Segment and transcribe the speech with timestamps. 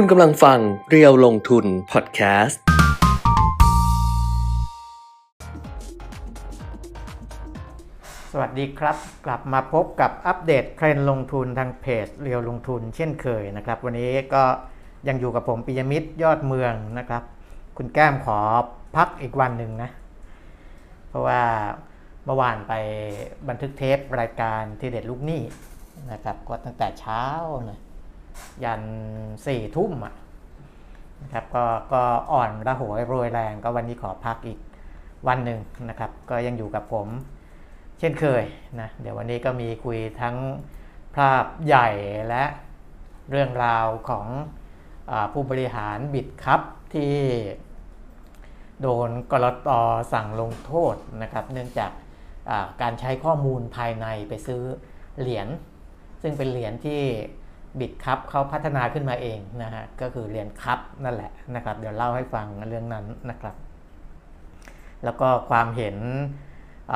[0.00, 2.60] คุณกำลังฟังเรียวลงทุนพอดแคสต์
[8.32, 8.96] สวัสดีครับ
[9.26, 14.42] กลับมาพบกับอัปเดตเทรนด์ลงทุนทางเพจเรียวลงทุนเช่นเคยนะครับ วันนี้ก็
[15.08, 17.22] ยังอยู่กับผมปิยมิตรยอดเมืองนะครับ
[17.76, 18.38] คุณแก้มขอ
[18.96, 19.90] พักอีกวันหนึ่งนะ
[21.08, 21.42] เพราะว่า
[22.24, 22.74] เมื่อวานไป
[23.48, 25.42] บันทึกเทปรายการที่เด็ดลูกหนี้
[26.12, 27.24] นะครับ ก็ตั้งแต่เช้า
[27.66, 27.80] เลย
[28.64, 28.82] ยัน
[29.46, 30.14] สี่ทุ่มอะ
[31.22, 34.58] นะครับก็ก็อ่อนระหวยโรยแรงก็วันนี้ขอพักอีก
[35.28, 37.08] วันหนึ่งนะครับ ก็ยังอยู่กับผม
[37.98, 38.42] เช่นเคย
[38.80, 40.36] นะเดี๋ยววันนี้ก็มีคุยทั้ง
[41.16, 41.88] ภาพใหญ่
[42.28, 42.44] และ
[43.30, 44.26] เรื่องราวของ
[45.10, 46.60] อผู้บริหารบิดครับ
[46.94, 47.14] ที่
[48.82, 49.68] โดนกรต
[50.12, 51.92] สั่งลงโทษนะครับ เนื่องจาก
[52.82, 54.62] การใช้ข้อมูลภายในไปซื้อ
[55.20, 55.48] เหรียญ
[56.22, 57.02] ซึ่งเป็นเหรียญที่
[57.80, 63.56] บิดครับเขาพัฒนาขึ้นมาเองนะฮะก็คือเรียญครับนั่นแหละนะครับ เดี๋ยวเล่าให้ฟังเรื่องนั้นนะครับ
[65.04, 65.96] แล้วก็ความเห็น
[66.92, 66.94] อ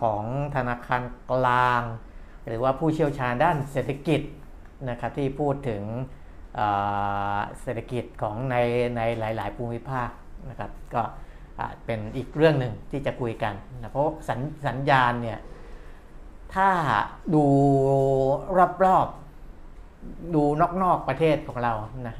[0.00, 0.22] ของ
[0.56, 1.82] ธนาคารกลาง
[2.46, 4.20] หรือว่าผู้เชี่ยวชาญด้านเศรษฐกิจ
[4.90, 5.82] นะครับที่พูดถึง
[7.60, 8.56] เศรษฐกิจของใน
[8.96, 10.10] ในหลาย ๆ ภูมิภาค
[10.50, 11.02] นะครับก็
[11.86, 15.38] เป็นอีกเรื่องหนึ่งที่จะคุยกันนะเพราะสัญสญญาณเนี่ย
[16.54, 16.68] ถ้า
[17.34, 17.44] ดู
[18.84, 19.23] รอบๆ
[20.34, 20.42] ดู
[20.82, 21.72] นอกๆประเทศของเรา
[22.08, 22.16] นะ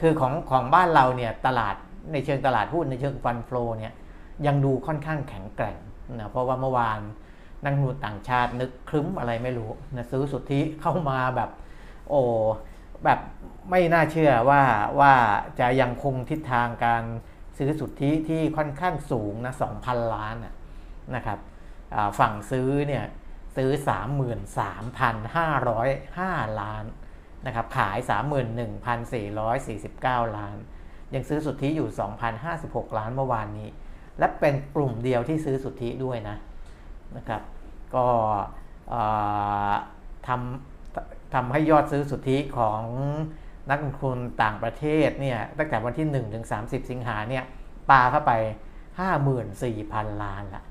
[0.00, 1.74] คือของของบ้านเราเนี่ยตลาด
[2.12, 3.92] ในเชิงตลาดหุ้นในเชิงฟันโฟเนี่ย
[4.46, 5.78] ยังดูค่อนข้างแข็งแกร่ง
[6.14, 7.00] นะเพราะว่าเมื่อวาน
[7.64, 11.50] นักลงทุนต่างชาตินึกครึ้มอะไรไม่รู้นะซื้อสุทธิเข้ามาแบบ
[12.08, 12.20] โอ้
[13.04, 13.20] แบบ
[13.70, 14.62] ไม่น่าเชื่อว่า
[15.00, 15.12] ว่า
[15.60, 17.04] จะยังคงทิศทางการ
[17.58, 20.36] ซื้อสุทธิที่ค่อนข้างสูงนะ2,000 ล้าน
[21.14, 21.38] นะครับ
[22.18, 23.04] ฝั่งซื้อเนี่ย
[23.56, 23.70] ซื้อ
[25.36, 26.84] 33,505 ล้าน
[27.46, 27.98] นะครับขาย
[29.56, 30.56] 31,449 ล้าน
[31.14, 31.88] ยังซื้อสุทธิอยู่
[32.42, 33.68] 2,056 ล้านเมื่อวานนี้
[34.18, 36.36] และเป็นกลุ่มเดียวที่ซื้อสุทธิด้วยนะ
[37.16, 37.42] นะครับ
[37.94, 38.06] ก็
[40.26, 42.82] ทำทำให้ยอดซื้อสุทธิของ
[43.70, 47.44] นักลงทุนต่างประเทศเนี่ยตั้งแต่วันที่ 1 ถึง 30 สิงหาเนี่ย
[47.90, 48.32] ปาเข้าไป
[49.26, 50.62] 54,000 ล้านละ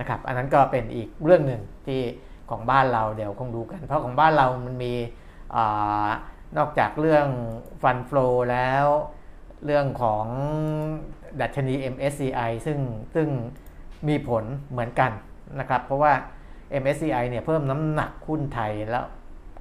[0.00, 2.00] นะครับ อันนั้นก็เป็นอีกเรื่องหนึ่งที่
[2.50, 4.92] ของบ้านเราเดี๋ยวคงดูกัน เพราะของบ้านเรามันมี
[6.56, 7.26] นอกจากเรื่อง
[7.82, 8.86] ฟันฟลอแล้ว
[9.64, 10.26] เรื่องของ
[11.40, 12.78] ดัชนี MSCI ซึ่ง
[13.14, 13.28] ซึ่ง
[14.08, 15.12] มีผลเหมือนกัน
[15.60, 16.12] นะครับ เพราะว่า
[16.82, 19.04] MSCI เนี่ยเพิ่มน้ำหนักหุ้นไทยแล้ว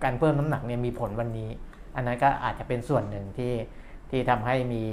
[0.03, 1.49] การเพิ่มน้ำหนักเนี่ยมีผลวันนี้
[1.95, 3.53] อันนั้นก็อาจจะเป็นส่วนหนึ่งที่
[4.09, 4.83] ที่ทำให้มี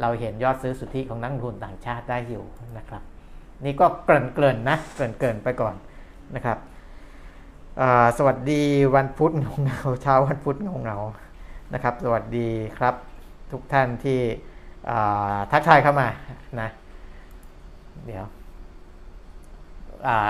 [0.00, 2.44] เราเห็นยอดซื้อสุทธิของนักลงทุนต่างชาติได้อยู่
[2.78, 3.02] นะครับ
[3.64, 5.74] นี่ก็เกริ่นๆนะเกริ่นๆไปก่อน
[6.36, 6.58] นะครับ
[8.18, 8.62] สวัสดี
[8.94, 10.98] วันพุธเงเงาเช้าวันพุธเงเงา
[11.74, 12.94] นะครับ สวัสดีครับ
[13.52, 14.20] ทุกท่านที่
[15.52, 16.08] ทักทายเข้ามา
[16.60, 16.68] นะ
[18.06, 18.24] เดี๋ยว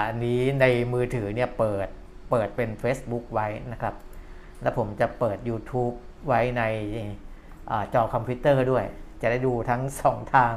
[0.08, 1.88] อันนี้ในมือถือเนี่ยเปิด
[2.30, 3.94] เปิดเป็น Facebook ไว้นะครับ
[4.62, 5.94] แล้วผมจะเปิด YouTube
[6.26, 6.62] ไว้ใน
[7.70, 8.84] อจอคอมพิวเตอร์ด้วย
[9.22, 10.54] จะได้ดูทั้งสองทาง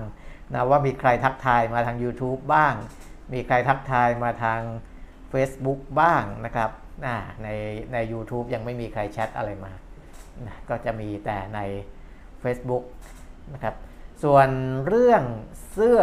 [0.53, 2.73] นะว่ามีใครทักทายมาทาง YouTube บ้าง
[3.33, 4.61] มีใครทักทายมาทาง
[5.35, 6.69] Facebook บ้างนะครับ
[7.43, 7.49] ใน
[7.93, 9.73] ใน u t u b e ยังไม่มีใครแชทอะไรมา
[10.69, 11.59] ก็จะมีแต่ใน
[12.43, 12.83] Facebook
[13.53, 13.75] นะครับ
[14.23, 14.49] ส่วน
[14.87, 15.23] เรื่อง
[15.71, 15.99] เสื้อ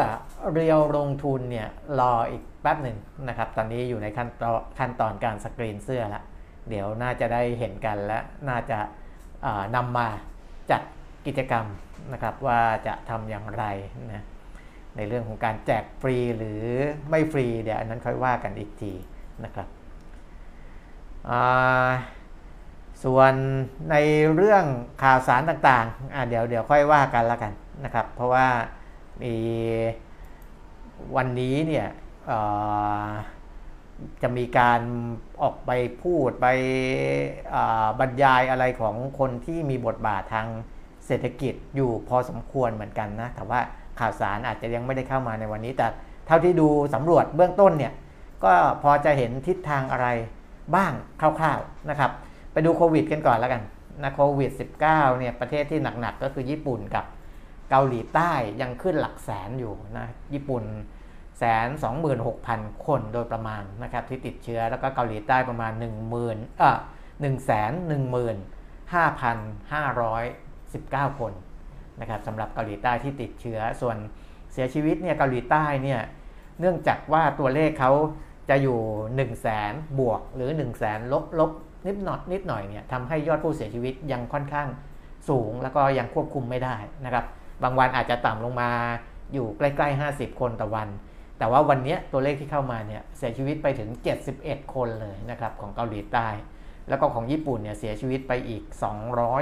[0.52, 1.68] เรียวลงทุนเนี่ย
[2.00, 2.98] รออีกแป๊บหนึ่ง
[3.28, 6.24] นะครับ ตอนนี้อยู่ในขั้นตอนขั้นตอนการสกรีนเสื้อแล้ว
[6.68, 8.18] เดี๋ยวน่าจะได้เห็นกันและ
[8.48, 8.78] น่าจะ
[9.76, 10.08] นำมา
[10.70, 10.82] จัด
[11.26, 11.66] กิจกรรม
[12.12, 13.64] นะครับว่าจะทำอย่างไร
[14.12, 14.24] นะ
[14.96, 16.62] ในเรื่องของการแจกฟรีหรือ
[17.10, 18.92] ไม่ฟรีเดี๋ยวอันนั้นค่อยว่ากันอีกที
[19.44, 19.68] นะครับ
[23.04, 23.32] ส่วน
[23.90, 23.96] ใน
[24.34, 24.64] เรื่อง
[25.02, 27.52] ข่าวสารต่างๆ เดี๋ยวเดี๋ยวค่อยว่ากันละกัน
[27.84, 28.46] นะครับ เพราะว่า
[29.22, 29.34] มี
[31.16, 31.88] วันนี้เนี่ย
[34.22, 34.80] จะมีการ
[35.42, 35.70] ออกไป
[36.02, 36.46] พูดไป
[38.00, 40.46] บรรยายอะไรของคนที่มีบทบาททาง
[41.06, 43.60] เศรษฐกิจอยู่พอสมควรเหมือนกันนะ แต่ว่า
[44.00, 45.86] ข่าวสารอาจจะยังไม่ได้เข้ามาในวันนี้ แต่
[46.26, 47.92] เท่าที่ดูสำรวจเบื้องต้นเนี่ย
[48.44, 50.08] ก็พอจะเห็นทิศทางอะไร
[50.74, 52.10] บ้างคร่าวๆนะครับ
[52.52, 53.62] ไปดูโควิดกันก่อนแล้วกัน
[54.02, 54.50] นะโควิด
[54.84, 57.04] -19 เนี่ยประเทศที่หนักๆก็คือญี่ปุ่นกับ
[57.70, 60.64] เกาหลีใต้ยังขึ้นหลักแสนอยู่นะญี่ปุ่น
[61.38, 66.78] แสนสองหมื่นหกพันคนโดยประมาณนะครับที่ติดเชื้อแล้วก็เกาหลีใต้ประมาณ1 0 0 0 0เอ่อ
[67.20, 68.36] หนึ่งแสนหนึ่งหมื่น
[68.94, 69.38] ห้าพัน
[69.72, 70.24] ห้าร้อย
[70.72, 71.32] สิบเก้าคน
[72.00, 73.96] นะครับสำหรับเกาหลีใต้ที่ติดเชื้อส่วน
[74.52, 76.00] เสียชีวิตเนี่ยเกาหลีใต้เนี่ย
[76.60, 77.92] เนื่องจากว่าตัวเลขเขา
[78.48, 81.50] จะอยู่ 1 0 0 0 0แสนบวกหรือ 1 0 0 0 0แสนลบลบ
[81.86, 84.68] นิดหน่อยนิดหน่อยเนี่ยทำให้ยอดผู้เสียชีวิตยังค่อนข้าง
[85.28, 87.24] สูง แล้วก็ยังควบคุมไม่ได้นะครับ
[87.62, 88.70] บางวันอาจจะต่ำลงมา
[89.32, 90.88] อยู่ใกล้ๆ 50 คนต่อวัน
[91.38, 93.90] แต่ว่าวันนี้ตัวเลขที่เข้ามาเนี่ยเสียชีวิตไปถึง
[94.32, 96.28] 71 คนเลยนะครับของเกาหลีใต้
[96.88, 98.62] แล้วก็ของญี่ปุ่นเนี่ยเสียชีวิตไปอีก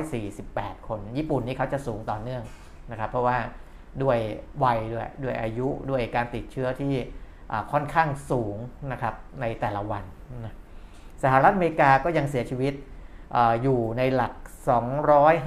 [0.05, 2.43] 248 คน ญี่ปุ่นนี่เขาจะสูงต่อเนื่อง
[2.91, 3.39] นะครับ เพราะว่า
[4.03, 4.19] ด้วย
[4.65, 6.93] วัยด้วยด้วยอายุด้วยการติดเชื้อที่
[7.73, 8.57] ค่อนข้างสูง
[8.93, 10.05] นะครับในแต่ละวัน
[10.45, 10.55] นะ
[11.23, 12.73] สหรัฐอเมริกาก็ยังเสียชีวิต
[13.35, 14.33] ออยู่ในหลัก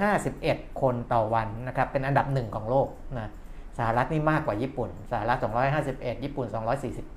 [0.04, 3.30] 251 คนต่อวันนะครับเป็นอันดับหนึ่งของโลกนะ
[3.78, 5.38] สหรัฐนี่มากกว่าญี่ปุ่น สหรัฐ
[5.80, 6.46] 251 ญี่ปุ่น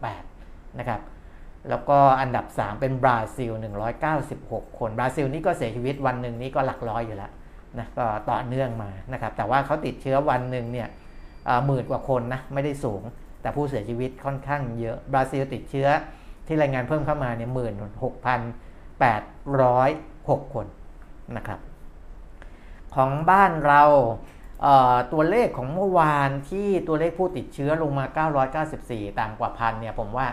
[0.05, 1.01] 248 นะครับ
[1.69, 3.51] แล้วก็อันดับ 3 เป็นบราซิล
[4.15, 7.31] 196 คน บราซิลนี่ก็เสียชีวิตวันหนึ่งนี่ก็หลักร้อยอยู่แล้ว
[7.79, 10.87] นะก็ต่อเนื่องมานะครับแต่ว่าเขาติดเชื้อวันหนึ่งเนี่ย
[11.65, 13.01] หมื่นกว่าคนนะไม่ได้สูง
[13.47, 15.87] แต่ผู้เสียชีวิตค่อนข้างเยอะบราซิลติดเชื้อ
[16.47, 17.73] ที่รายงานเพิ่มเข้ามาเนี่ยหมื่น
[18.03, 18.39] หกพัน
[18.99, 19.21] แปด
[19.61, 19.89] ร้อย
[20.29, 20.67] หกคน
[21.37, 21.59] นะครับ
[22.95, 23.83] ของบ้านเรา
[25.13, 28.05] ตัวเลขของเมื่อวานที่ตัวเลขผู้ติดเชื้อลงมา
[28.63, 30.27] 994 ต่ำกว่าพันเนี่ยผมว่า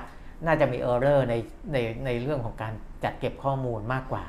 [0.47, 1.35] น่าจะมีเออร์เรอร์ใน
[1.73, 1.77] ใน
[2.07, 2.73] ในเรื่องของการ
[3.05, 4.25] จัดเก็บข้อมูลมากกว่า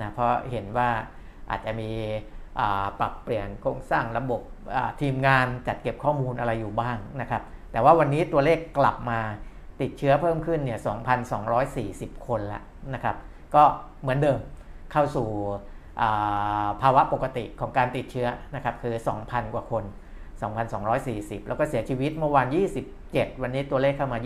[0.00, 0.88] นะเพราะเห็นว่า
[1.50, 1.90] อาจจะมี
[3.00, 4.40] ปรับเปลี่ยนโครงสร้างระบบ
[5.00, 7.42] ทีมงานจัดเก็บข้อมูลอะไรอยู่บ้างนะครับ
[7.72, 9.20] แต่ว่าวันนี้ตัวเลขกลับมา
[9.80, 10.78] ติดเชื้อเพิ่มขึ้นเนี่ย
[12.16, 12.62] 2,240 คนแล้ว
[12.94, 13.16] นะครับ
[13.54, 13.62] ก็
[14.00, 14.38] เหมือนเดิม
[14.92, 15.28] เข้าสู่
[16.82, 18.94] ภาวะปกติของการติดเชื้อนะครับ คือ
[19.24, 19.84] 2,000 กว่าคน
[20.46, 22.46] 2,240 แล้วก็เสียชีวิตเมื่อวาน
[22.94, 24.18] 27 วันนี้ตัวเลขเข้ามา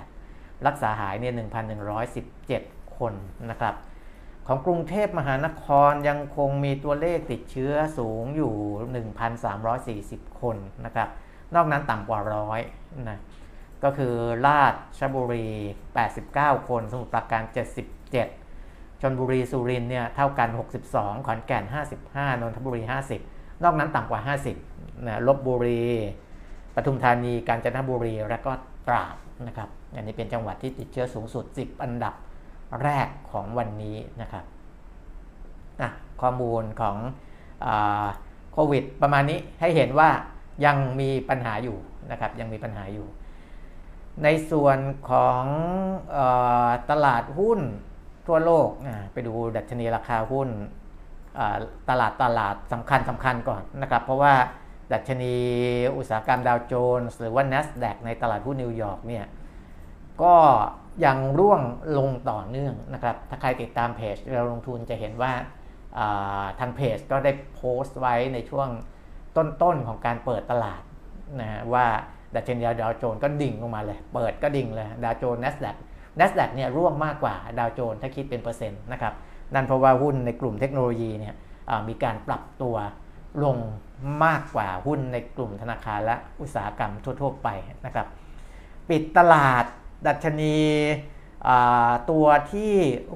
[0.00, 1.34] 28 รักษาหายเนี่ย
[2.14, 3.12] 1,117 คน
[3.50, 3.74] นะครับ
[4.46, 8.54] ของกรุงเทพมหานครยังคงมีตัวเลขติดเชื้อสูงอยู่
[10.26, 11.08] 1,340 คนนะครับ
[11.54, 12.60] นอกนั้นต่ำกว่าร้อย
[13.08, 13.18] นะ
[13.84, 14.14] ก็คือ
[14.46, 14.62] รา
[14.98, 15.46] ชบุรี
[16.08, 17.42] 89 คน สมุทรปราการ
[18.22, 20.48] 77 ชนบุรีสุรินเนี่ยเท่ากัน
[20.88, 21.64] 62 ขอนแก่น
[22.02, 22.82] 55 นนทบุรี
[23.22, 24.20] 50 นอกนั้นต่ำกว่า
[24.64, 25.82] 50นะลบบุรี
[26.74, 28.52] ปทุมธานี กาญจนบุรี และก็
[28.88, 29.16] ตราด
[29.46, 32.14] นะครับ อันนี้เป็นจังหวัดที่ติดเชื้อสูงสุด 10 อันดับ
[32.82, 34.44] แรกของวันนี้นะครับ
[36.20, 36.96] ข้อมูลของ
[38.52, 40.10] โควิดประมาณนี้ให้เห็นว่า
[40.64, 41.78] ยังมีปัญหาอยู่
[42.10, 43.06] นะครับยังมีปัญหาอยู่
[44.24, 44.78] ในส่วน
[45.10, 45.42] ของ
[46.16, 46.18] อ
[46.90, 47.60] ตลาดหุ้น
[48.26, 48.68] ทั่วโลก
[49.12, 50.48] ไปดูดัชนีราคาหุ้น
[51.90, 54.34] ตลาดตลาดสำคัญสำคัญก่อนนะครับ เพราะว่า
[54.92, 55.34] ดัชนี
[55.96, 59.24] อุตสาหกรรมดาวโจนส์หรือว่า NASDAQ ในตลาดหุ้นนิวยอร์กเนี่ย
[60.22, 60.34] ก็
[61.04, 61.62] ยังร่วง
[61.98, 65.32] ลงต่อเนื่องนะครับ ถ้าใครติดตามเพจเราลงทุนจะเห็นว่า
[66.60, 68.68] ทางเพจก็ได้โพสต์ไว้ในช่วง
[69.62, 70.82] ต้นๆของการเปิดตลาด
[71.40, 71.86] นะฮะว่า
[72.34, 75.76] ดัชนีดาวโจนส์ก็ดิ่งลงมาเลย เปิดก็ดิ่งเลยดาวโจนส์ NASDAQ
[76.18, 79.14] NASDAQ เนี่ยร่วงมากกว่าดาวโจนส์ถ้าคิดเป็นเปอร์เซ็นต์นะครับ
[79.54, 81.34] นั่นเพราะว่าหุ้นในกลุ่มเทคโนโลยีเนี่ย
[81.88, 82.76] มีการปรับตัว
[83.44, 83.56] ลง
[84.24, 87.48] มากกว่าหุ้นในกลุ่มธนาคารและอุตสาหกรรมทั่ว ๆ ไป
[87.86, 88.06] นะครับ
[88.88, 89.64] ปิดตลาด
[90.06, 90.56] ดัชนี
[92.10, 92.72] ตัวที่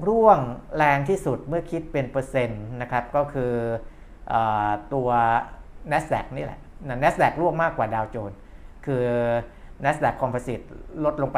[0.07, 0.39] ร่วง
[0.77, 3.53] แรงที่สุดเมื่อคิดเป็นเปอร์เซ็นต์นะครับก็คือ
[4.33, 4.35] อ
[4.93, 5.09] ตัว
[5.91, 6.59] NASDAQ นี่แหละ
[7.03, 8.37] NASDAQ ร่วงมากกว่าดาวโจนส์
[8.85, 9.03] คือ
[9.83, 10.65] NASDAQ Composite
[11.05, 11.37] ลดลงไป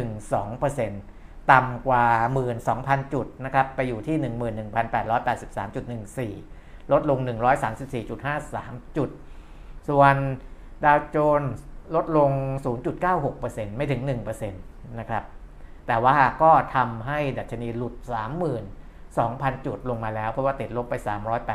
[0.00, 2.04] 1.12%ต่ำกว่า
[2.58, 4.16] 12,000 จุดนะครับไปอยู่ที่
[6.34, 7.18] 11,883.14 ลดลง
[8.28, 9.10] 134.53 จุด
[9.88, 10.14] ส่วน
[10.84, 11.64] ดาวโจนส์
[11.94, 12.30] ลดลง
[13.04, 14.02] 0.96%ไม่ถึง
[14.44, 15.24] 1%นะครับ
[15.86, 17.94] แต่ว่าก็ทำให้ดัชนีหลุด
[18.80, 20.94] 32,000 จุดลงมาแล้ว เพราะว่าติดลบไป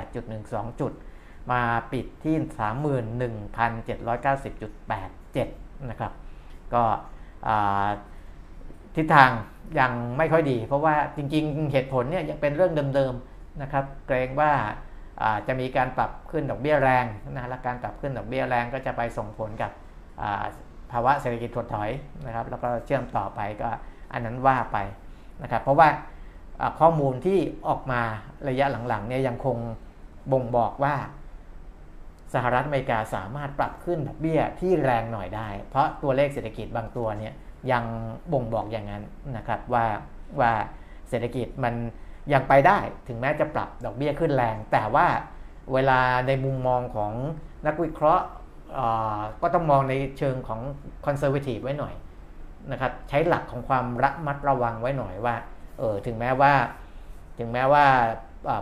[0.09, 0.91] 308.12 จุด
[1.51, 2.35] มาปิดที่
[5.39, 6.11] 31,790.87 นะครับ
[6.73, 6.83] ก็
[8.95, 9.29] ทิศทาง
[9.79, 14.51] ยังไม่ค่อยดี เพราะว่าจริงๆ เหตุผลเนี่ยยังเป็นเรื่องเดิมๆ นะครับ เกรงว่า
[15.47, 19.71] จะมีการปรับขึ้นดอกเบี้ยแรงนะและการปรับขึ้นดอกเบี้ยแรงก็จะไปส่งผลกับ
[20.91, 21.89] ภาวะเศรษฐกิจถดถอย
[22.25, 23.69] นะครับ แล้วก็เชื่อมต่อไปก็
[24.13, 24.77] อันนั้นว่าไป
[25.43, 25.89] นะครับ เพราะว่า
[26.79, 28.01] ข้อมูลที่ออกมา
[28.49, 29.57] ระยะหลังๆเนี่ยยังคง
[30.31, 30.95] บ่งบอกว่า
[32.33, 37.33] สหรัฐอเมริกาสามารถปรับขึ้นดอกเบี้ยที่แรงหน่อยได้ เพราะตัวเลขเศรษฐกิจบางตัวเนี่ย
[37.71, 37.83] ยัง
[38.33, 39.03] บ่งบอกอย่างนั้น
[39.37, 39.85] นะครับว่า
[40.39, 40.51] ว่า
[41.09, 41.73] เศรษฐกิจมัน
[42.33, 45.07] ยังไปได้ถึงแม้จะปรับดอกเบี้ยขึ้นแรง แต่ว่า
[45.73, 47.13] เวลาในมุมมองของ
[47.67, 48.25] นักวิเคราะห์
[49.41, 50.61] ก็ต้องมองในเชิงของ
[51.05, 51.93] คอนเซอร์วทีฟไว้หน่อย
[52.71, 55.35] นะครับใช้หลักของความระมัดระวังไว้หน่อยว่า
[55.79, 56.53] เออถึงแม้ว่า
[57.39, 57.85] ถึงแม้ว่า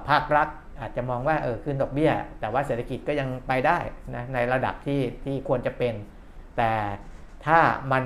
[0.10, 0.48] ภาครัฐ
[0.82, 3.78] อาจจะมองว่าเออขึ้นดอกเบี้ย แต่ว่าเศรษฐกิจก็ยังไปได้
[4.16, 5.94] นะในระดับที่ที่ควรจะเป็น
[6.58, 6.74] แต่
[7.46, 7.60] ถ้า
[7.92, 8.04] มัน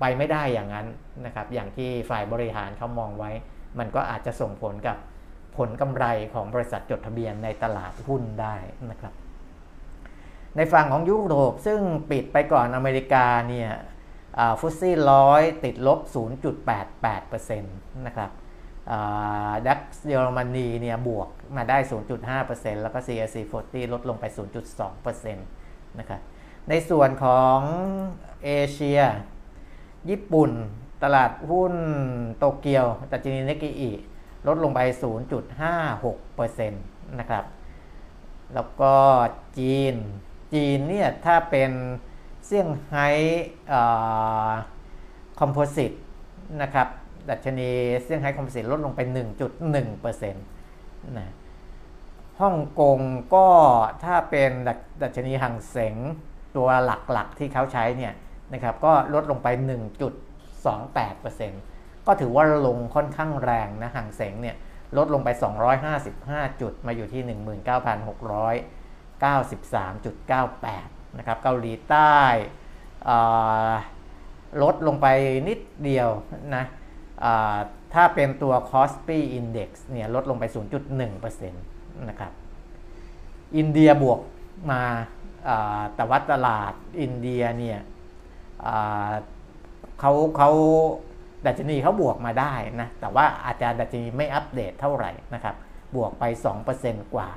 [0.00, 0.86] ไปไม่ได้อย่างนั้น
[1.26, 3.30] นะครับ อย่างที่ฝ่ายบริหารเขามองไว้
[3.78, 4.96] มันก็อาจจะส่งผลกับ
[5.56, 8.56] ผลกำไรของบริษัทจดทะเบียนในตลาดหุ้นได้
[8.90, 9.12] นะครับ
[10.56, 13.70] ในฝั่งของยุโรปซึ่งปิดไปก่อนอเมริกาเนี่ย
[14.60, 16.00] ฟุตซี่ร้อยติดลบ
[16.80, 18.30] 0.88%นะครับ
[19.66, 21.78] ดัคเยอรมนีเนี่ยบวกมาได้
[22.30, 24.24] 0.5%แล้วก็ CAC 40 ลดลงไป
[24.80, 26.20] 0.2%นะครับ
[26.68, 27.58] ในส่วนของ
[28.44, 29.00] เอเชีย
[30.10, 30.50] ญี่ปุ่น
[31.02, 31.74] ตลาดหุ้น
[32.38, 33.90] โตเกียวตัจินิเนกิอิ
[34.46, 34.80] ลดลงไป
[36.00, 37.44] 0.56%นะครับ
[38.54, 38.94] แล้วก็
[39.58, 39.94] จีน
[40.52, 41.70] จีนเนี่ยถ้าเป็น
[42.46, 43.08] เซี่ยงไฮ้
[45.40, 45.92] คอมโพสิต
[46.62, 46.88] นะครับ
[47.30, 47.70] ดัชนี
[48.02, 49.00] เซี่ยงไฮ้คอมโพสิตลดลงไป
[49.66, 51.32] 1.1%นะ
[52.40, 52.98] ฮ่องกง
[53.34, 53.48] ก็
[54.04, 54.50] ถ้าเป็น
[55.02, 55.96] ดัชนีห่างเสง
[56.56, 58.14] ตัวหลักๆที่เขาใช้เนี่ย
[58.52, 59.48] นะครับก็ลดลงไป
[60.32, 64.56] 1.28%ก็ถือว่าลงค่อนข้างแรงนะห่างเสงเนี่ย
[64.96, 65.28] ลดลงไป
[65.94, 67.22] 255 จุดมาอยู่ที่
[70.40, 72.16] 19,693.98 นะครับเกาหลีใต้
[74.62, 75.06] ลดลงไป
[75.48, 76.08] นิดเดียว
[76.56, 76.64] นะ
[77.94, 80.44] ถ้าเป็นตัว Kospi Index เนี่ยลดลงไป
[81.02, 82.32] 0.1%นะครับ
[83.56, 84.20] อินเดียบวก
[84.72, 84.82] มา
[85.96, 87.78] แต่ว่าตลาดอินเดียเนี่ย
[90.00, 90.50] เขาเขา
[91.46, 95.54] ดัชนีเขาบวกมาได้นะ แต่ว่าอาจจะดัชนีไม่อัปเดตเท่าไหร่นะครับ
[95.94, 96.24] บวกไป
[96.68, 97.28] 2%กว่า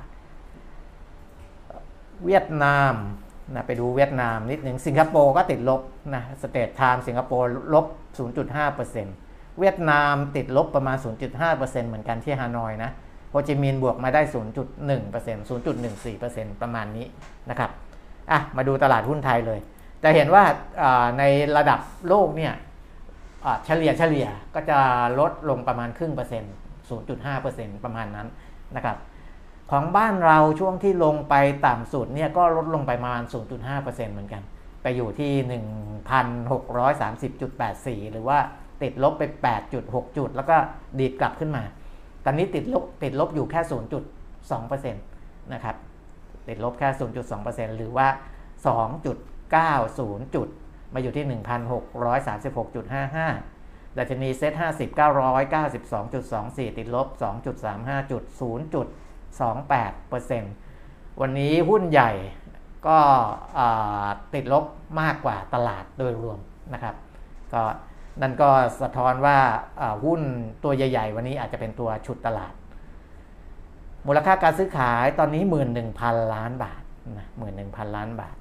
[2.24, 2.94] เวียดนาม
[3.54, 5.80] นะไปดูเวียดนามนิดหนึ่งสิงคโปร์ก็ติดลบ
[6.14, 9.25] นะ Straits Times สิงคโปร์ลบ 0.5%
[9.60, 10.96] เวียดนามติดลบประมาณ
[11.38, 12.90] 0.5%เหมือนกันที่ฮานอยนะ
[13.30, 14.22] โฮจิมินห์บวกมาได้
[14.84, 17.06] 0.1% 0.14%ประมาณนี้
[17.50, 17.70] นะครับ
[18.30, 19.60] อะมาดูตลาดหุ้นไทยเลย
[20.02, 20.44] จะเห็นว่า
[21.18, 21.22] ใน
[21.56, 22.52] ระดับโลกเนี่ย
[23.66, 24.78] เฉลี่ยเฉลี่ยก็จะ
[25.18, 26.54] ลดลงประมาณครึ่งเปอร์เซ็นต์
[27.18, 28.28] 0.5%ประมาณนั้น
[28.76, 28.96] นะครับ
[29.70, 31.34] ของบ้านเราช่วงที่ลงไป
[31.66, 33.22] ต่ำสุดเนี่ยก็ลดลงไปประมาณ
[33.68, 34.42] 0.5%เหมือนกัน
[34.82, 35.32] ไปอยู่ที่
[38.06, 38.38] 1,630.84 หรือว่า
[38.82, 39.22] ติดลบไป
[39.70, 40.56] 8.6 จุด แล้วก็
[40.98, 41.62] ดีดกลับขึ้นมา
[42.24, 43.60] ตอนนี้ติดลบติดลบอยู่แค่
[44.26, 45.76] 0.2%นะครับ
[46.48, 46.88] ติดลบแค่
[47.34, 48.08] 0.2%หรือว่า
[48.96, 50.48] 2.90 จุด
[50.94, 57.06] มาอยู่ที่ 1,636.55ดัชนีเซ็ต50 992.24 ติดลบ
[57.60, 58.22] 2.35 จุด
[60.40, 62.10] 0.28%วันนี้หุ้นใหญ่
[62.86, 62.98] ก็
[64.34, 64.64] ติดลบ
[65.00, 66.38] มากกว่าตลาดโดยรวม
[66.74, 66.94] นะครับ
[67.54, 67.62] ก็
[68.22, 68.50] นั่นก็
[68.82, 69.38] สะท้อนว่า
[70.04, 70.20] หุ้น
[70.64, 72.54] ตัวใหญ่ ๆ วันนี้อาจจะเป็นตัวชุดตลาด
[74.06, 75.42] มูลค่าการซื้อขายตอนนี้
[75.88, 76.82] 11,000 ล้านบาท
[77.16, 77.26] นะ
[77.60, 78.36] 11,000 ล้านบาท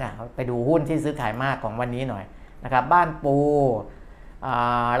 [0.00, 2.24] นะไปดูหุ้นที่ซื้อขายมากของวันนี้หน่อย
[2.64, 3.36] นะครับ บ้านปู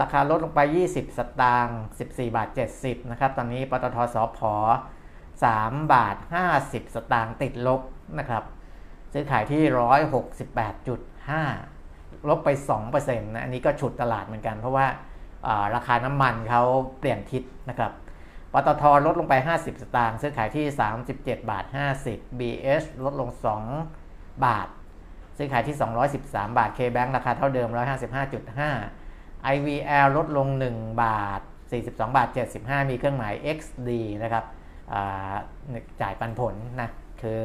[0.02, 0.60] ราคาลดลงไป
[0.90, 2.48] 20 สตางค์ 14 บาท
[2.80, 4.54] 70 นะครับ ตอนนี้ปตทสพอ
[5.24, 6.16] 3บาท
[6.56, 7.80] 50 สตางค์ติดลบ
[8.18, 8.42] นะครับ
[9.12, 9.62] ซื้อขายที่
[11.68, 11.77] 168.5
[12.28, 12.48] ลบไป
[12.88, 14.86] 2%นะอันนี้ก็ฉุดตลาดเหมือนกัน เพราะว่า
[15.74, 16.62] ราคาน้ำมันเขา
[16.98, 17.92] เปลี่ยนทิศนะครับ
[18.52, 20.64] ปตทลดลงไป 50 สตางค์ซื้อขายที่
[21.06, 21.64] 37 บาท
[22.02, 23.28] 50 BS ลดลง
[23.86, 24.68] 2 บาท
[25.38, 25.76] ซื้อขายที่
[26.16, 27.68] 213 บาท KBank ราคาเท่าเดิม
[28.76, 33.90] 155.5 IVL ลดลง 1 บาท 42 บาท 75 มีเครื่องหมาย XD
[34.22, 34.44] นะครับ
[36.00, 36.88] จ่ายปันผลนะ
[37.22, 37.40] คือ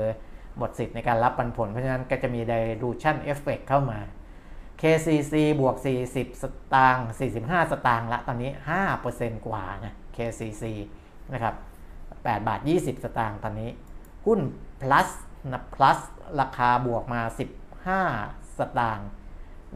[0.58, 4.00] หมดสิทธิ์ในการรับปันผล เพราะฉะนั้นก็จะมี dilution effect เข้ามา
[4.84, 5.76] KCC บวก
[6.10, 7.08] 40 สตางค์
[7.40, 8.52] 45 สตางค์ละตอนนี้
[8.98, 10.64] 5%กว่านะ KCC
[11.34, 11.56] นะครับ
[12.02, 13.70] 8บาท 20 สตางค์ตอนนี้
[14.26, 14.40] หุ้น
[14.82, 15.10] plus
[15.52, 16.00] นะ plus
[16.40, 17.22] ราคาบวกมา
[17.90, 19.08] 15 สตางค์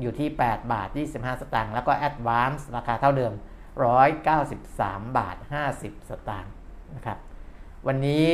[0.02, 3.34] อยู่ที่ 8 บาท 25 สตางค์แล้วก็ advance ราคาเท่าเดิม
[4.50, 5.38] 193 บาท
[5.74, 6.52] 50 สตางค์
[6.96, 7.18] นะครับ
[7.88, 8.32] วันนี้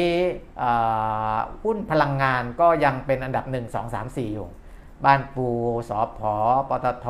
[1.63, 4.50] หุ้นพลังงานก็ยังเป็นอันดับ 1 2 3 4 อยู่
[5.05, 5.48] บ้านปู
[5.89, 6.33] สอพอ
[6.69, 7.07] ปตท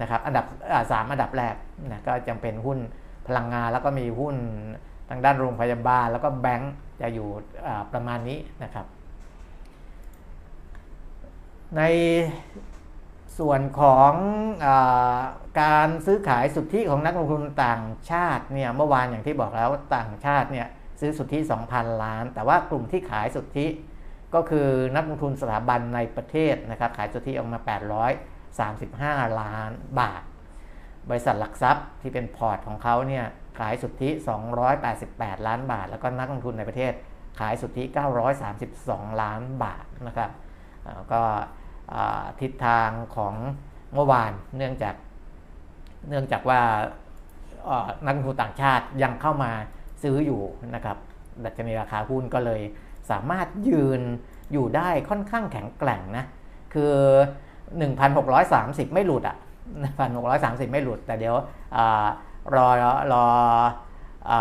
[0.00, 0.44] นะครับอันดับ
[0.90, 1.54] สามอันดับแรก
[1.90, 2.78] นะก็ยังเป็นหุ้น
[3.26, 4.36] พลังงานแล้วก็มีหุ้น
[5.08, 7.28] ทางด้านโรงพยาบาล แล้วก็แบงก์จะอยู่
[7.92, 8.86] ประมาณนี้นะครับ
[11.76, 11.82] ใน
[13.38, 14.12] ส่วนของ
[14.66, 14.68] อ
[15.60, 20.66] การซื้อขายสุทธิของนักลงทุนต่างชาติเนี่ยเมื่อวานอย่างที่บอกแล้วต่างชาติเนี่ย
[21.00, 21.38] ซื้อสุทธิ
[21.70, 23.66] 2,000 ล้าน แต่ว่ากลุ่มที่ขายสุทธิ
[24.34, 27.58] ก็คือนักลงทุนสถาบันในประเทศนะครับขายสุทธิออกมา
[28.54, 30.22] 835 ล้านบาท
[31.08, 33.24] บริษัทหลักทรัพย์ที่เป็นพอร์ตของเขาเนี่ย
[33.58, 34.10] ขายสุทธิ
[34.78, 36.92] 288 ล้านบาท แล้วก็นักลงทุนในประเทศ
[37.40, 37.84] ขายสุทธิ
[38.52, 40.30] 932 ล้านบาทนะครับ
[41.12, 41.22] ก็
[42.40, 43.34] ทิศทางของ
[43.94, 44.94] เมื่อวานเนื่องจาก
[46.08, 46.60] เนื่องจากว่า
[48.04, 49.52] นักลงทุนต่างชาติยังเข้ามา
[50.02, 50.42] ซื้ออยู่
[50.74, 50.96] นะครับ
[51.44, 52.60] ดัชนีราคาหุ้นก็เลย
[53.10, 54.00] สามารถยืน
[54.52, 56.24] อยู่ได้ค่อนข้างแข็งแกร่งนะ
[56.74, 56.92] คือ
[57.74, 59.36] 1,630 ไม่หลุดอะ
[60.04, 61.36] 1,630 ไม่หลุด แต่เดี๋ยว
[61.76, 61.78] อ
[62.54, 62.68] รอ
[63.12, 63.26] รอ
[64.30, 64.32] อ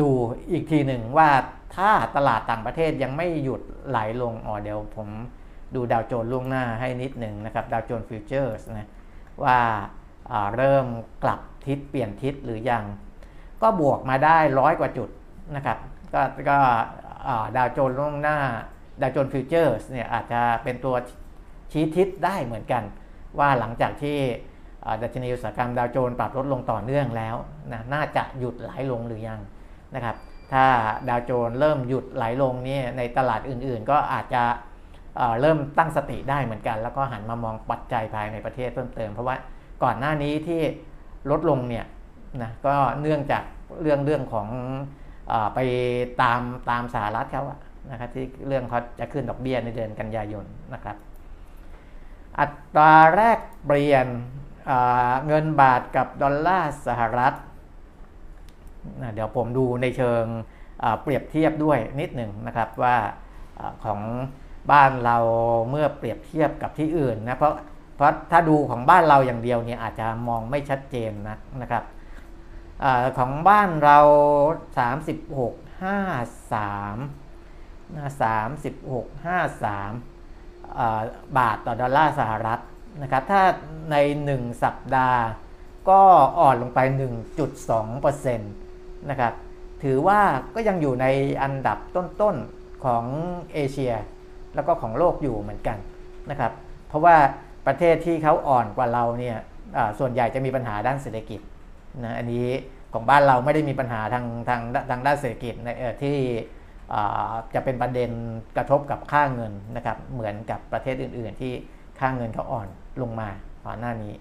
[0.00, 0.08] ดู
[0.52, 1.28] อีกทีหนึ่งว่า
[1.76, 5.08] ถ้าตลาดต่างประเทศยังไม่หยุดไหลลงอ๋อเดี๋ยวผม
[5.74, 8.88] ดูดาวโจนส์ล่วงหน้าให้นิดหนึ่งนะครับดาวโจนส์ futures นะ
[9.44, 9.58] ว่า
[10.56, 10.86] เริ่ม
[11.24, 12.84] กลับทิศเปลี่ยนทิศหรือยัง
[13.62, 15.08] ก็บวกมาได้ร้อยกว่าจุด
[15.56, 15.78] นะครับ
[16.14, 16.58] ก็ก็
[17.56, 18.38] ดาวโจนส์ล่วงหน้า
[19.00, 20.94] ดาวโจนส์ futures เนี่ยอาจจะเป็นตัว
[21.72, 22.82] ชี้ทิศได้เหมือนกัน
[23.38, 24.18] ว่าหลังจากที่
[25.02, 27.36] ดัชนีอุตสาหกรรมดาวโจนส์ปรับลดลงต่อเนื่องแล้ว
[27.72, 29.40] นะน่าจะหยุดไหลลงหรือยัง
[29.94, 30.16] นะครับ
[30.52, 30.64] ถ้า
[31.08, 34.42] ดาวโจนส์เริ่มหยุดไหลลงนี่ในตลาดอื่นๆ ก็อาจจะ
[35.40, 39.36] เริ่มตั้งสติได้เหมือนกัน แล้วก็หันมามองปัจจัยภายในประเทศเพิ่มเติม เพราะว่า
[39.82, 40.60] ก่อนหน้านี้ที่
[41.30, 41.84] ลดลงเนี่ย
[42.42, 43.42] นะก็เนื่องจาก
[43.80, 44.48] เรื่องเรื่องของ
[45.54, 45.58] ไป
[46.22, 47.60] ตามตามสหรัฐเขาอะ
[47.90, 50.96] นะครับที่เรื่องเขาจะขึ้นดอกเบี้ยในเดือนกันยายนนะครับ
[52.40, 54.06] อัตราแรกเปลี่ยน
[55.26, 57.34] เงินบาทกับดอลลาร์สหรัฐ
[59.14, 60.24] เดี๋ยวผมดูในเชิง
[61.02, 62.96] เปรียบเทียบด้วยนิดหนึ่งนะครับว่า
[63.84, 64.00] ของ
[64.72, 65.16] บ้านเรา
[65.70, 67.54] เมื่อเปรียบเทียบกับที่อื่นนะเพราะ
[67.96, 71.84] เพราะถ้าดูของบ้านเราอย่างเดียวเนี่ยอาจจะมองไม่ชัดเจนนะนะครับ
[72.84, 72.86] อ
[73.18, 73.98] ของบ้านเรา
[74.76, 78.12] 36 53นะ
[78.70, 79.06] 36
[80.26, 82.60] 53 บาทต่อดอลลาร์สหรัฐ
[83.02, 83.42] นะครับถ้า
[83.90, 83.96] ใน
[84.30, 85.22] 1 สัปดาห์
[85.88, 86.00] ก็
[86.38, 86.80] อ่อนลงไป
[87.54, 89.32] 1.2%นะครับ
[89.82, 90.20] ถือว่า
[90.54, 91.06] ก็ยังอยู่ใน
[91.42, 93.04] อันดับต้นๆของ
[93.54, 93.92] เอเชีย
[94.54, 95.78] แล้วก็ของโลกอยู่เหมือนกัน
[96.30, 96.52] นะครับ
[96.88, 97.16] เพราะว่า
[97.66, 99.36] ประเทศที่เขาอ่อนกว่าเราเนี่ย
[99.98, 101.40] ส่วนใหญ่จะมีปัญหาด้านเศรษฐกิจ
[102.04, 102.46] นะอันนี้
[102.92, 105.54] ของบ้านเราไม่ได้มีปัญหาทางทางทางด้านเศรษฐกิจ
[106.02, 106.16] ที่
[107.54, 108.10] จะเป็นประเด็น
[108.56, 111.52] กระทบกับค่าเงินนะครับเหมือนกับประเทศอื่น ๆ ที่
[112.00, 112.68] ค่าเงินเขาอ่อน
[113.02, 113.28] ลงมา
[113.64, 114.12] ก่อนหน้านี้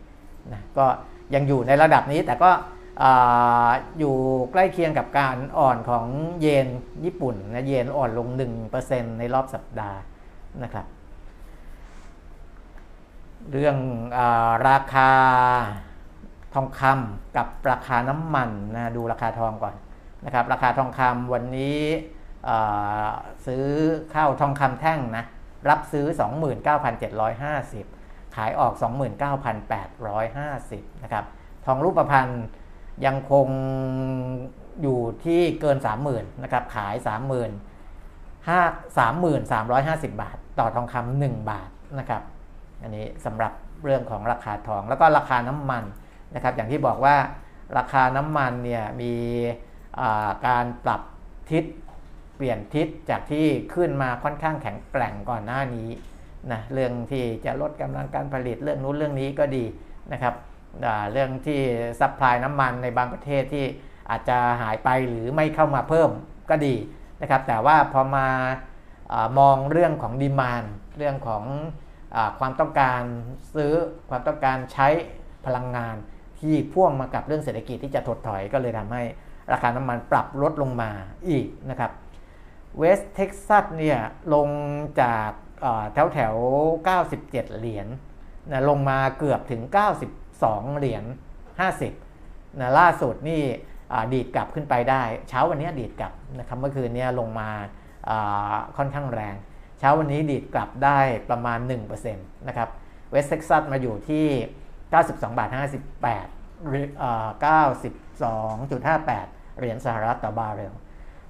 [0.54, 0.86] นะก็
[1.34, 2.52] ยังอยู่ในระดับนี้แต่ก็
[4.00, 4.16] อยู่
[4.52, 6.06] ใกล้เคียงกับการอ่อนของ
[6.42, 6.68] เยน
[7.06, 8.28] ญี่ปุ่นนะเยนอ่อนลง
[8.74, 10.00] 1%ในรอบสัปดาห์
[10.64, 10.86] นะครับ
[13.52, 13.78] เรื่อง
[14.18, 14.20] อ
[14.68, 15.12] ราคา
[16.54, 19.76] ทองคำกับราคาน้ำมันนะดูราคาทองก่อน
[20.26, 21.80] นะครับ ราคาทองคำวันนี้
[23.46, 23.66] ซื้อ
[24.12, 25.26] เข้าทองคำแท่งนะ
[25.70, 26.06] รับซื้อ
[26.82, 28.74] 29,750 ขายออก
[30.34, 31.26] 29,850นะครับ
[31.66, 32.32] ทองรูปพรรณ
[33.06, 33.48] ยังคง
[34.82, 35.78] อยู่ที่เกิน
[36.10, 37.08] 30,000นะครับขาย 30,000
[38.48, 42.22] 3350 บาท ต่อทองคำ1บาทนะครับ
[42.82, 45.84] อันนี้สำหรับเรื่องของราคาทองแล้วก็ราคาน้ำมัน
[46.36, 47.16] นะครับอย่างที่บอกว่า
[47.78, 49.14] ราคาน้ำมันเนี่ยมี
[50.48, 51.02] การปรับ
[51.52, 51.64] ทิศ
[52.36, 55.90] เปลี่ยนทิศจากที่ขึ้นมาค่อนข้างแข็งแกร่งก่อนหน้านี้
[56.52, 59.64] นะเรื่องที่จะลดกำลังการผลิตเรื่องนู้นเรื่องนี้ก็ดี
[60.12, 60.36] นะครับ
[61.12, 61.60] เรื่องที่
[62.00, 63.66] ซัพพลายน้ำมันในบางประเทศที่
[64.10, 66.10] อาจจะหายไปหรือไม่เข้ามาเพิ่ม
[66.50, 66.76] ก็ดี
[67.22, 68.28] นะครับแต่ว่าพอมา
[69.40, 70.64] มองเรื่องของ demand
[70.98, 71.44] เรื่องของ
[72.16, 73.02] อความต้องการ
[73.56, 73.74] ซื้อ
[74.10, 74.88] ความต้องการใช้
[75.46, 75.96] พลังงาน
[76.42, 79.04] ที่พ่วงมากับเรื่องเศรษฐกิจที่จะถดถอยก็เลยทำให้
[79.52, 80.92] ราคาน้ำมันปรับลดลงมา
[81.30, 81.92] อีกนะครับ
[82.78, 84.00] เวสต์เท็กซัสเนี่ย
[84.34, 84.50] ลง
[85.02, 85.32] จาก
[85.94, 86.36] แถวแถว
[86.96, 87.88] 97 เหรียญ
[88.52, 89.62] นะลงมาเกือบถึง
[90.20, 91.04] 92 เหรียญ
[91.82, 93.42] 50นะล่าสุดนี่
[94.14, 97.50] ดีดกลับขึ้นไปได้ เช้าวันนี้ดีดกลับนะครับเมื่อคืนนี้ลงมา
[98.78, 99.36] ค่อนข้างแรง
[99.80, 101.00] เช้าวันนี้ดีดกลับได้
[101.30, 102.70] ประมาณ 1%นะครับ
[103.12, 104.26] เวสต์เท็กซัสมาอยู่ที่
[104.92, 105.50] 92 บาท
[106.10, 106.86] 58หรือ
[108.42, 110.74] 92.58 เหรียญสหรัฐต่อบาร์เรล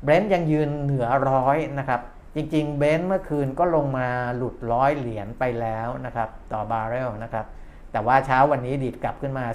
[0.04, 2.02] เบรนท์ยังยืนเหนือร้อยนะครับ
[2.36, 7.46] จริงๆ เบรนท์เมื่อคืนก็ลงมาหลุดร้อยเหรียญไปแล้วนะครับ ต่อบาร์เรลนะครับ
[7.92, 9.46] แต่ว่าเช้าวันนี้ดีดกลับขึ้นมา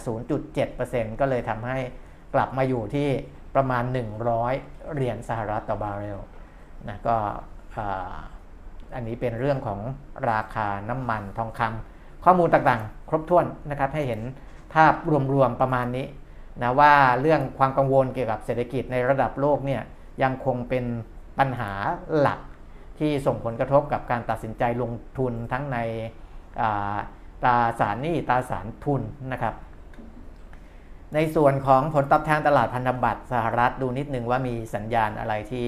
[0.55, 1.79] 0.7%ก็เลยทำให้
[2.35, 3.09] กลับมาอยู่ที่
[3.55, 3.85] ประมาณ
[4.39, 6.19] 100 เหรียญสหรัฐต่อบาร์เรล
[6.89, 7.17] นะก็
[8.95, 9.81] อันนี้เป็นเรื่องของ
[10.31, 14.21] ราคาน้ำมันทองคำข้อมูลต่างๆ ครบถ้วนนะครับให้เห็น
[14.75, 14.95] ภาพ
[15.35, 16.07] รวมๆประมาณนี้
[16.63, 19.83] นะว่าเรื่องความกังวลเกี่ยวกับเศรษฐกิจในระดับโลกเนี่ย
[20.23, 20.85] ยังคงเป็น
[21.39, 21.73] ปัญหา
[22.19, 22.41] หลัก
[22.99, 25.79] ที่ส่งผลกระทบกับการตัดสินใจลงทุนทั้งใน
[27.43, 29.55] ตราสารหนี้ตราสารทุนนะครับ
[31.15, 35.67] ในส่วนของผลตอบแทนตลาดพันธบัตรสหรัฐดูนิดนึงว่ามีสัญญาณอะไรที่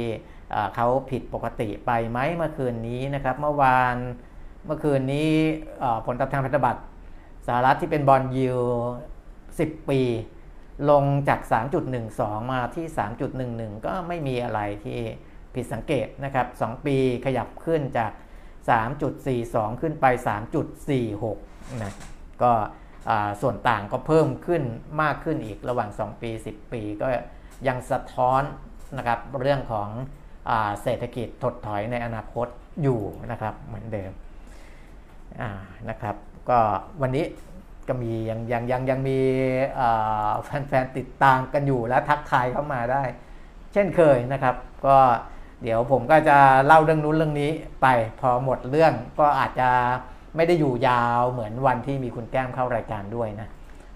[0.74, 3.96] เขาผิดปกติไปไหมเมื่อคืนนี้นะครับ เมื่อวาน
[4.66, 5.30] เมื่อคืนนี้
[6.06, 6.80] ผลตอบแทนพันธบัตร
[7.50, 8.50] สหรัฐที่เป็นบอลยู
[9.38, 10.00] 10 ปี
[10.90, 11.40] ลงจาก
[11.96, 12.86] 3.12 มาที่
[13.36, 15.00] 3.11 ก็ไม่มีอะไรที่
[15.54, 18.12] ผิดสังเกตนะครับ 2 ปีขยับขึ้นจาก
[18.96, 20.06] 3.42 ขึ้นไป
[20.88, 21.94] 3.46 นะ
[22.42, 22.52] ก็
[23.42, 24.62] ส่วนต่างก็เพิ่มขึ้น
[25.02, 27.06] มากขึ้นอีกระหว่าง 2 ปี 10 ปีก็
[27.68, 28.42] ยังสะท้อน
[28.98, 29.88] นะครับเรื่องของ
[30.48, 32.46] อเศรษฐกิจถดถอยในอนาคต
[32.82, 34.12] อยู่นะครับเหมือนเดิม
[35.90, 36.16] นะครับ
[36.48, 36.58] ก็
[37.02, 37.26] วันนี้
[37.88, 39.18] ก็มียังยังยังยังมี
[40.44, 43.02] แฟนๆติดตามกันอยู่และทักทายเข้ามาได้
[43.72, 44.54] เช่นเคยนะครับ
[44.86, 44.96] ก็
[45.62, 47.50] เดี๋ยวผมก็จะเล่าเรื่องนู้นเรื่องนี้
[47.82, 47.86] ไป
[48.20, 49.70] พอหมดเรื่องก็อาจจะ
[50.36, 53.48] ไม่ได้อยู่ยาวเหมือนวันที่มีคุณแก้มเข้ารายการด้วยนะ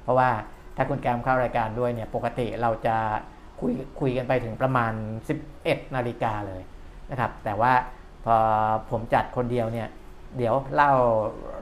[0.02, 0.30] เพราะว่า
[0.76, 2.96] ถ้าคุณแก้มเข้ารายการด้วยเนี่ยปกติเราจะ
[3.60, 4.92] คุยคุยกันไปถึงประมาณ
[5.44, 6.62] 11 นาฬิกาเลย
[7.10, 7.72] นะครับ แต่ว่า
[8.24, 8.36] พอ
[8.90, 9.88] ผมจัดคนเดียวเนี่ย
[10.36, 10.92] เดี๋ยวเล่า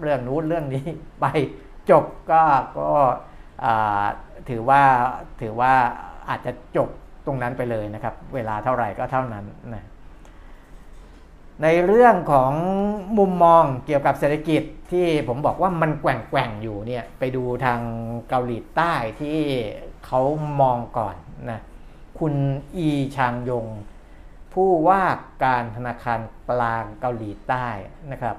[0.00, 0.84] เรื่องนู้นเรื่องนี้
[1.20, 1.26] ไป
[1.90, 2.42] จบก็
[2.78, 2.90] ก็
[4.48, 4.82] ถือว่า
[5.40, 5.72] ถือว่า
[6.28, 6.88] อาจจะจบ
[7.26, 9.84] ตรงนั้นไปเลยนะครับ เวลาเท่าไหร่ก็เท่านั้นนะ
[11.62, 12.52] ในเรื่องของ
[13.18, 17.80] มุมมองเกี่ยวกับเศรษฐกิจที่ผมบอกว่ามันแกว่งแกว่งอยู่เนี่ยไปดูทาง
[18.28, 19.38] เกาหลีใต้ที่
[20.06, 20.20] เขา
[20.60, 21.16] มองก่อน
[21.50, 21.60] นะ
[22.18, 22.34] คุณ
[22.76, 23.66] อีชางยง
[24.52, 25.04] ผู้ว่า
[25.44, 27.66] การธนาคารกลางเกาหลีใต้
[28.12, 28.36] นะครับ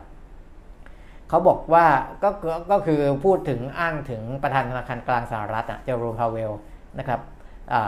[1.31, 1.85] เขาบอกว่า
[2.23, 2.29] ก็
[2.71, 6.51] ก็คือพูดถึงอ้างถึงประธานธนาคารกลางสหรัฐเจอโรมพาเวล
[6.99, 7.19] นะครับ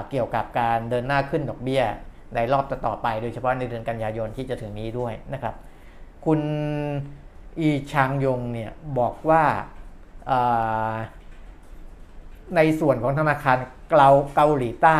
[0.09, 1.83] เกี่ยวกับการเดินหน้าขึ้นดอกเบี้ย
[2.35, 5.55] ในรอบต่อไป โดยเฉพาะในเดือนกันยายนที่จะถึงนี้ด้วยนะครับ
[6.25, 6.41] คุณ
[7.59, 9.43] อีชางยงเนี่ยบอกว่า
[12.55, 13.57] ในส่วนของธนาคาร
[13.89, 14.99] เกาเกาหลีใต้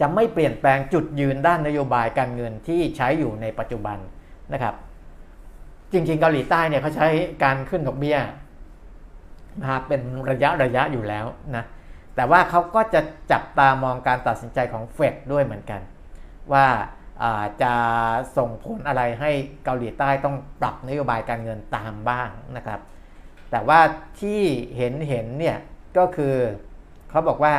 [0.00, 3.98] จะไม่เปลี่ยนแปลงจุดยืนด้านนโยบายการเงินที่ใช้อยู่ในปัจจุบัน
[4.52, 4.74] นะครับ
[5.92, 7.08] จริง ๆ เกาหลีใต้เนี่ยเขาใช้
[7.44, 8.18] การขึ้นดอกเบี้ย
[9.62, 10.00] นะเป็น
[10.30, 11.26] ระยะระยะอยู่แล้ว
[11.56, 11.64] นะ
[12.16, 13.00] แต่ว่าเขาก็จะ
[13.32, 15.80] จับตามองการตัดสินใจของเฟดด้วยเหมือนกัน
[16.52, 16.66] ว่า
[17.62, 17.74] จะ
[18.36, 19.30] ส่งผลอะไรให้
[19.64, 22.80] เกาหลีใต้ต้องปรับนโยบายการเงินตามบ้างนะครับ
[23.50, 23.80] แต่ว่า
[24.20, 24.40] ที่
[24.76, 25.58] เห็นเห็นเนี่ย
[25.98, 26.34] ก็คือ
[27.10, 27.54] เขาบอกว่า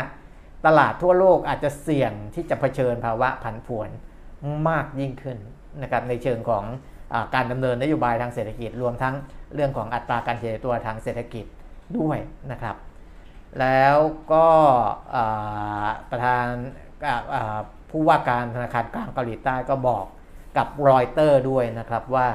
[0.65, 3.89] ตลาดทั่วโลกอาจจะเสี่ยงที่จะเผชิญภาวะผันผวน
[4.69, 5.37] มากยิ่งขึ้น
[5.81, 6.63] นะครับในเชิงของ
[7.35, 9.15] การดำเนินนโยบายทางเศรษฐกิจ รวมทั้ง
[9.55, 11.45] เรื่องของอัตราการเฉลี่ยตัวทางเศรษฐกิจ
[11.97, 12.17] ด้วย
[12.51, 12.75] นะครับ
[13.59, 13.97] แล้ว
[14.33, 14.49] ก็
[16.09, 16.45] ประธาน
[17.89, 20.05] ผู้ว่าการธนาคารกลางเกาหลีใต้ก็บอก
[20.57, 22.27] กับรอยเตอร์ด้วยนะครับว่า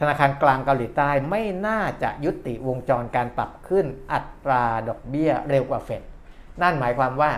[0.00, 6.02] ธนาคารกลางเกาหลีใต้ไม่น่าจะยุติวงจรการปรับขึ้นอัตราดอกเบี้ยเร็วกว่าเฟด
[6.62, 7.30] นั่นหมายความว่า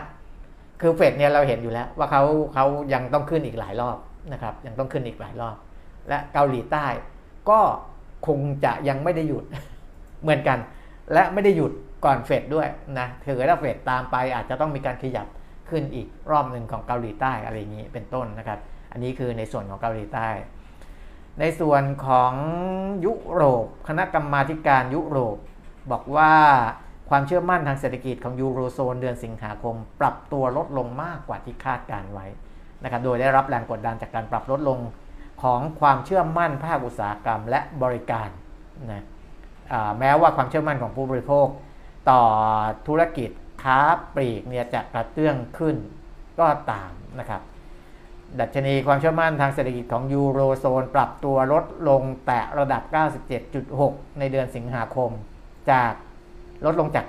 [0.80, 2.22] คือเฟดเนี่ยเราเห็นอยู่แล้วว่าเขา
[2.54, 3.96] เขายังต้องขึ้นอีกหลายรอบ
[4.32, 5.56] นะครับยังต้องขึ้นอีกหลายรอบ
[6.08, 6.86] และเกาหลีใต้
[7.50, 7.60] ก็
[8.26, 9.44] คงจะยังไม่ได้หยุด
[10.22, 10.58] เหมือนกัน
[11.12, 11.72] และไม่ได้หยุด
[12.04, 12.68] ก่อนเฟดด้วย
[12.98, 15.26] นะถือถ้าเฟดตามไปอาจจะต้องมีการขยับ
[15.70, 18.58] ขึ้นอีกรอบหนึ่งของเกาหลีใต้อะไรอย่างนี้เป็นต้นนะครับ
[18.92, 20.28] อันนี้คือในส่วนของเกาหลีใต้
[21.40, 22.32] ในส่วนของ
[23.06, 25.36] ยุโรป คณะกรรมาการยุโรป
[25.90, 26.32] บอกว่า
[27.10, 32.26] ความเชื่อมั่นทางเศรษฐกิจของยูโรโซนเดือนสิงหาคม ปรับตัวลดลงมากกว่าที่คาดการไว้
[32.82, 34.78] นะครับ โดยได้รับแรงกดดันจากการปรับลดลง
[35.42, 38.28] ของความเชื่อมั่นภาคอุตสาหกรรมและบริการ
[38.92, 39.04] นะ
[39.98, 41.46] แม้ว่าความเชื่อมั่นของผู้บริโภค
[42.10, 42.22] ต่อ
[42.86, 43.30] ธุรกิจ
[43.62, 43.80] ค้า
[44.14, 45.76] ปลีกเนี่ยจะกระเตื้องขึ้น
[46.40, 47.42] ก็ตามนะครับ
[48.40, 52.82] ดัชนีความเชื่อมั่นทางเศรษฐกิจของยูโรโซนปรับตัวลดลงแตะระดับ
[53.50, 55.10] 97.6 ในเดือนสิงหาคม
[55.70, 55.92] จาก
[56.64, 57.04] ลดลงจาก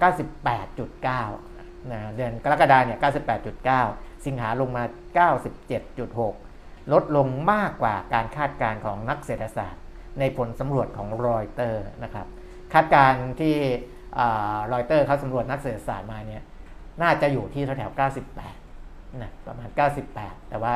[0.74, 3.00] 98.9นะเดือนกรกฎาเนี่ย
[3.62, 4.84] 98.9 สิงหาลงมา
[5.28, 6.49] 97.6
[6.94, 9.82] ลดลงมากกว่าการคาดการณ์ของนักเศรษฐศาสตร์
[10.20, 12.28] ในผลสำรวจของรอยเตอร์นะครับ
[12.74, 13.56] คาดการณ์ที่
[14.74, 16.44] รอยเตอร์เขาสำรวจนักเศรษฐศาสตร์มาเนี่ย
[17.02, 18.00] น่าจะอยู่ที่แถวๆ
[18.58, 19.70] 98นะประมาณ
[20.10, 20.74] 98 แต่ว่า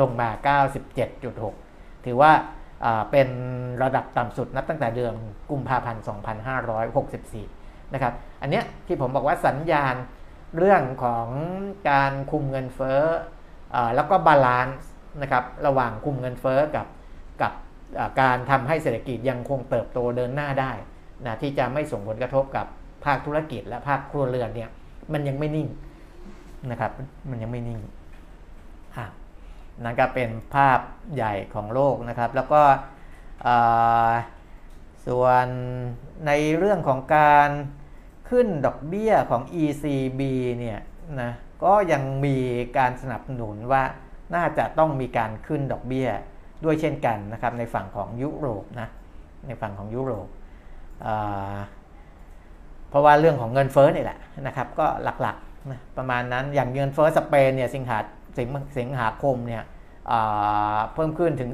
[0.00, 0.56] ลงมา
[1.36, 2.32] 97.6 ถือว่า
[3.10, 3.28] เป็น
[3.82, 5.14] ระดับต่ำสุดนับตั้งแต่เดือน
[5.50, 6.02] กุมภาพันธ์
[7.36, 9.94] 2564 นะครับ อันนี้ที่ผมบอกว่าสัญญาณ
[10.58, 11.28] เรื่องของ
[11.90, 13.02] การคุมเงินเฟ้อ
[13.94, 14.90] แล้วก็ balance
[15.22, 16.86] นะครับระหว่างคุมเงินเฟ้อกับ
[17.42, 17.52] กับ
[18.20, 20.72] การทำให้เศรษฐกิจยังคงเติบโตเดินหน้าได้
[21.26, 22.66] นะที่จะไม่ส่งผลกระทบกับ
[23.04, 24.70] ภาคธุรกิจและภาคครัวเรือนเนี่ย
[25.12, 25.68] มันยังไม่นิ่ง
[26.70, 26.92] นะครับ
[27.30, 27.80] มันยังไม่นิ่ง
[29.84, 30.78] นั่นก็เป็นภาพ
[31.14, 32.62] ใหญ่ของโลกนะครับ แล้วก็
[35.06, 35.46] ส่วน
[36.26, 37.50] ในเรื่องของการ
[38.30, 40.20] ขึ้นดอกเบี้ยของ ECB
[40.58, 40.80] เนี่ย
[41.20, 41.30] นะ
[41.64, 42.36] ก็ยังมี
[42.78, 43.82] การสนับสนุนว่า
[44.34, 46.08] น่าจะต้องมีการขึ้นดอกเบี้ย
[46.64, 48.88] ด้วยเช่นกันนะครับในฝั่งของยุโรปนะ
[49.46, 50.28] ในฝั่งของยุโรป
[52.88, 55.36] เพราะว่าเรื่องของเงินเฟ้อนี่แหละนะครับก็หลัก
[55.70, 57.98] นะประมาณนั้นอย่างเงินเฟ้อสเปนเนี่ยสิงหา
[58.38, 59.62] สิงสิงหาคมเนี่ย
[60.94, 61.50] เพิ่มขึ้นถึง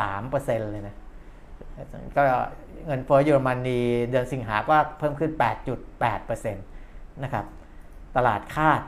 [0.00, 0.96] 10.3%เลยนะ
[2.16, 2.22] ก็
[2.86, 5.32] เงินเฟ้อเยอรมนีเดือนสิงหาก็เพิ่มขึ้น
[5.88, 7.44] 8.8%นะครับ
[8.16, 8.80] ตลาดคาด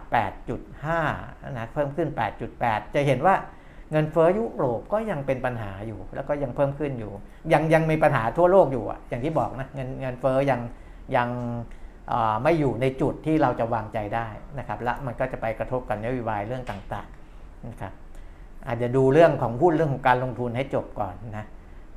[0.74, 2.08] 8.5 นะเพิ่มขึ้น
[2.52, 3.34] 8.8 จะเห็นว่า
[3.90, 7.12] เงินเฟ้อยุโรปก็ยังเป็นปัญหาอยู่ แล้วก็ยังเพิ่มขึ้นอยู่
[7.52, 10.60] ยังยังมีปัญหาทั่วโลกอยู่อะอย่างที่บอกนะเงินเงินเฟ้อยัง
[11.16, 11.28] ยัง
[12.42, 17.92] ไม่อยู่ในจุดที่เราจะวางใจได้นะครับและมันก็จะไปกระทบกับนโยบายเรื่องต่างๆนะครับ
[18.66, 21.46] อาจจะดูเรื่องของหุ้นเรื่องของการลงทุนให้จบก่อนนะ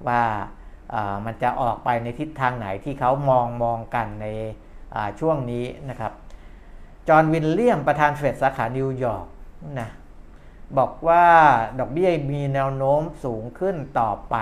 [0.07, 0.21] ว่า
[1.25, 4.27] มันจะออกไปในทิศทางไหนที่เขามองมองกันใน
[5.19, 6.13] ช่วงนี้นะครับ
[7.07, 9.25] จอห์นวินเลียมประธานเฟดสาขานิวยอร์ก
[9.79, 9.89] นะ
[10.77, 11.25] บอกว่า
[11.79, 14.35] ดอกเบี้ยมีแนวโน้มสูงขึ้นต่อไป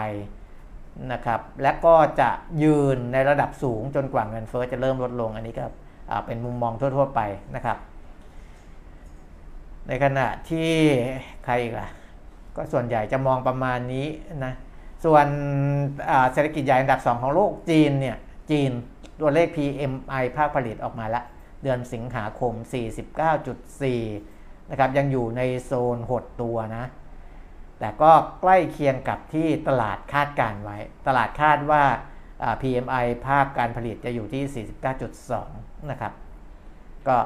[1.12, 2.30] นะครับและก็จะ
[2.64, 5.66] ยืนในระดับสูงจนกว่าเงินเฟอ้อจะเริ่มลดลงอันนี้ก็
[6.26, 7.22] เป็นมุมมองทั่ว ๆ ไป
[7.56, 7.78] นะครับ
[9.88, 10.72] ในขณะที่
[11.46, 11.88] ใครอีกล่ะ
[12.56, 14.08] ก็ส่วนใหญ่จะมองประมาณนี้
[14.46, 14.54] นะ
[15.06, 15.26] ส่วน
[16.34, 18.18] เศรษฐกิจใหญ่อันดับ 2 ของโลกจีนเนี่ย
[18.52, 18.70] จีน
[19.22, 21.26] ตัวเลข PMI ภาคผลิตออกมาแล้ว
[21.64, 22.54] เดือนสิงหาคม
[23.38, 26.86] 49.4 นะครับ ยังอยู่ในโซนหดตัวนะ
[27.80, 31.84] แต่ก็ใกล้เคียงกับที่ตลาดคาดการไว้ ตลาดคาดว่า
[32.62, 34.66] PMI ภาคการผลิตจะอยู่ที่
[35.18, 36.14] 49.2 นะครับ
[37.08, 37.18] ก็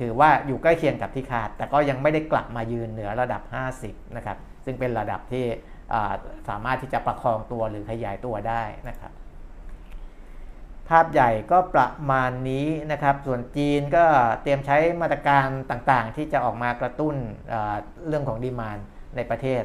[0.00, 3.42] ถือว่าอยู่ใกล้เคียงกับที่คาด แต่ก็ยังไม่ได้กลับมายืนเหนือระดับ
[3.80, 5.44] 50 นะครับ ซึ่งเป็นระดับที่
[6.48, 9.12] สามารถที่จะประคองตัวหรือขยายตัวได้นะครับ
[10.90, 14.04] ภาพใหญ่ก็ประมาณนี้นะครับ ส่วนจีนก็
[14.42, 17.14] เตรียมใช้มาตรการต่างๆ ที่จะออกมากระตุ้น
[18.06, 18.78] เรื่องของดีมาน
[19.16, 19.62] ในประเทศ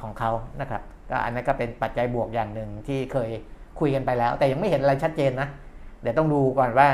[0.00, 3.30] ของเขานะครับก็อันนั้นก็เป็นปัจจัยบวกอย่างหนึ่งที่เคย
[3.80, 5.48] คุยกันไปแล้ว แต่ยังไม่เห็นอะไรชัดเจนนะ
[6.02, 6.88] เดี๋ยวต้องดูก่อนว่า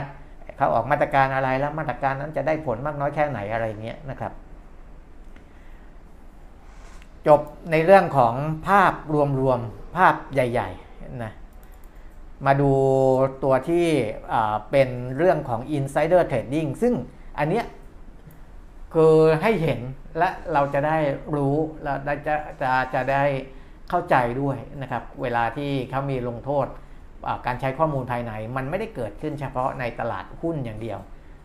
[0.56, 4.32] เขาออกมาตรการอะไรแล้วมาตรการนั้นจะได้ผลมากน้อยแค่ไหนอะไรเงี้ยนะครับ
[7.26, 7.40] จบ
[7.72, 8.34] ในเรื่องของ
[8.68, 8.94] ภาพ
[9.40, 11.32] รวมๆภาพใหญ่ ๆ นะ
[12.46, 12.70] มาดู
[13.44, 13.86] ตัวที่
[14.70, 16.94] เป็นเรื่องของ insider trading ซึ่ง
[17.38, 17.64] อันเนี้ย
[18.94, 19.80] คือให้เห็น
[20.18, 20.98] และเราจะได้
[21.36, 23.24] รู้และจะจะจะได้
[23.90, 26.66] เข้าใจด้วยนะครับ เวลาที่เขามีลงโทษ
[27.46, 30.98] การใช้ข้อมูลภายใน มันไม่ได้เกิดขึ้นเฉพาะในตลาดหุ้นอย่างเดียว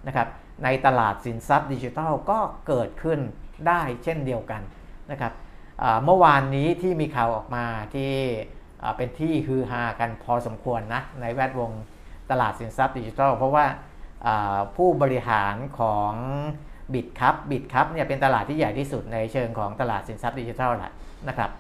[0.08, 0.28] นะครับ
[0.64, 3.20] ในตลาดสินทรัพย์ดิจิทัลก็เกิดขึ้น
[3.68, 4.62] ได้เช่นเดียวกัน
[5.12, 5.34] นะครับ
[6.06, 8.12] เมื่อวานนี้ที่มีข่าวออกมาที่
[8.98, 11.72] เป็นที่ฮือฮากันพอสมควรนะในแวดวง
[12.32, 13.66] ตลาดสินทรัพย์ดิจิทัล เพราะว่า
[14.76, 16.14] ผู้บริหารของ
[16.94, 20.92] บิตครับบิตครับเนี่ยเป็นตลาดที่ใหญ่ที่สุดในเชิงของตลาดสินทรัพย์ดิจิทัลแหละ
[21.28, 21.52] นะครับ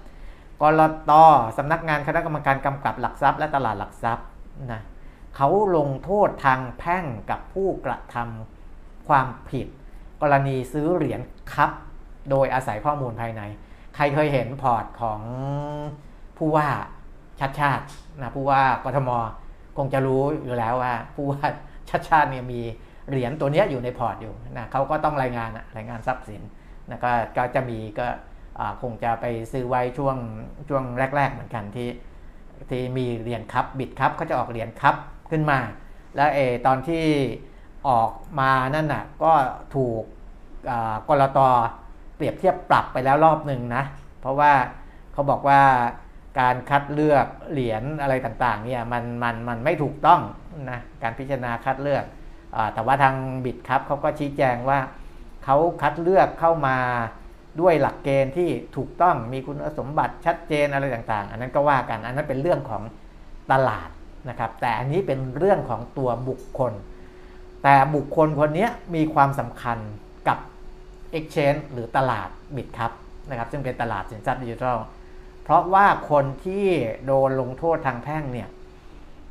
[0.61, 1.11] กรต
[1.57, 4.25] สำนักงานคณะกรรมการกำกับหลักทรัพย์และตลาดหลักทรัพย์
[4.71, 4.81] นะ
[5.35, 9.67] เขาลงโทษทางแพ่งกับผู้กระทำความผิด
[10.21, 11.21] กรณีซื้อเหรียญ
[11.53, 11.71] KUB
[12.29, 13.41] โดยอาศัยข้อมูลภายใน
[13.95, 15.21] ใครเคยเห็นพอร์ตของ
[16.37, 16.67] ผู้ว่า
[17.41, 17.83] ชัชชาติ
[18.21, 19.09] นะผู้ว่ากทม
[19.77, 21.45] คงจะรู้อยู่แล้วว่า ผู้ว่า
[21.89, 22.61] ชัชชาติเนี่ยมี
[23.09, 26.41] เหรียญตัวนี้อยู่ในพอร์ตอยู่นะเขาก็ต้องรายงานรายงานทรัพย์สิน
[26.89, 28.07] นะก็ก็จะมีก็
[28.81, 30.17] คงจะไปซื้อไว้ช่วง
[30.69, 30.83] ช่วง
[31.15, 31.89] แรก ๆ เหมือนกันที่
[32.69, 34.95] ที่มีเหรียญ KUB Bitkub เขาจะออกเหรียญ KUB
[35.31, 35.59] ขึ้นมา
[36.15, 37.05] แล้วเอตอนที่
[37.89, 39.33] ออกมานั่นน่ะก็
[39.75, 40.03] ถูก
[41.07, 41.39] กรต
[42.15, 43.83] เปรียบเทียบปรับไปแล้วรอบหนึ่งนะ
[44.21, 44.51] เพราะว่า
[45.13, 45.61] เขาบอกว่า
[46.39, 50.21] การคัดเลือกเหรียญอะไรต่างๆเนี่ยมันมันมันไม่ถูกต้อง
[50.69, 52.03] นะการพิจารณาคัดเลือก
[52.55, 53.15] อแต่ว่าทาง
[53.45, 54.79] บิดครับเขาก็ชี้แจงว่า
[55.43, 56.77] เขาคัดเลือกเข้ามา
[57.61, 62.83] ด้วยหลักเกณฑ์ที่ถูกต้องมีคุณสมบัติชัดเจนอะไรต่างๆ อันนั้นก็ว่ากันอันนั้นเป็นเรื่องของ
[63.51, 63.89] ตลาด
[64.29, 66.73] นะครับ แต่อันนี้เป็นเรื่องของตัวบุคคล
[67.63, 69.77] แต่บุคคลคนนี้มีความสำคัญ
[70.27, 70.37] กับ
[71.17, 72.91] Exchange หรือตลาดบิดครับ
[73.29, 74.77] นะครับซึ่งเป็นตลาดสินทรัพย์ดิจิทัล
[75.43, 76.65] เพราะว่าคนที่
[77.05, 78.49] โดนลงโทษทางแพ่งเนี่ย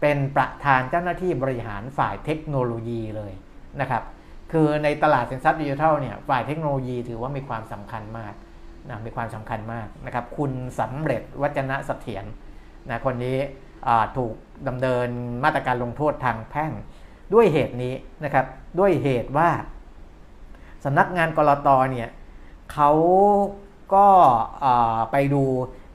[0.01, 3.33] เป็นประธานเจ้าหน้าที่บริหารฝ่ายเทคโนโลยีเลย
[3.81, 4.03] นะครับ
[4.53, 8.35] คือในตลาดสินทรัพย์ดิจิทัลเนี่ยฝ่ายเทคโนโลยีถือว่ามีความสำคัญมาก
[8.89, 12.25] นะมีความสำคัญมากนะครับ คุณสำเร็จวัจนะเสถียร
[12.89, 13.39] นะคนนี้
[14.17, 14.35] ถูก
[14.69, 15.09] ดำเนิน
[15.45, 16.73] มาตรการลงโทษทางแพ่ง
[17.35, 17.95] ด้วยเหตุนี้
[18.25, 18.47] นะครับ
[18.79, 19.51] ด้วยเหตุว่า
[20.85, 22.09] สำนักงานกรตเนี่ย
[22.73, 22.91] เขา
[23.95, 24.07] ก็
[25.13, 25.45] ไปดู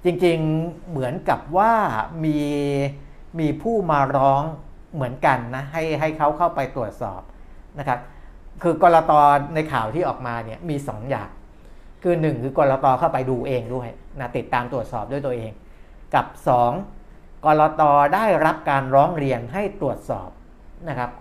[0.06, 1.74] จริงๆเหมือนกับว่า
[2.24, 2.40] มี
[3.40, 4.42] มีผู้มาร้อง
[4.94, 7.22] เหมือนกันนะให้ให้เขาเข้าไปตรวจสอบ
[7.80, 8.00] นะครับ
[8.64, 9.12] คือกรต
[9.56, 11.30] ในข่าวที่ออกมาเนี่ยมี2ออย่าง
[12.04, 13.90] คือ1คือกรตเข้าไปดูเองด้วย
[14.20, 15.52] นะติดตามตรวจสอบด้วยตัวเอง
[16.16, 16.26] กับ
[16.86, 17.82] 2กรต
[18.16, 20.30] ได้รับการร้องเรียนให้ตรวจสอบ
[20.90, 21.12] นะครับ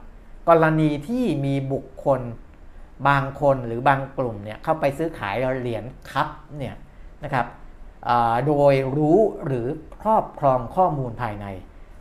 [0.49, 2.21] กรณีที่มีบุคคล
[3.09, 6.75] บางคนหรือบางกลุ่มเนี่ยเข้าไปซื้อขายเหรียญคัพเนี่ย
[7.25, 7.47] นะครับ
[8.47, 9.67] โดยรู้หรือ
[10.03, 11.47] ครอบครองข้อมูลภายใน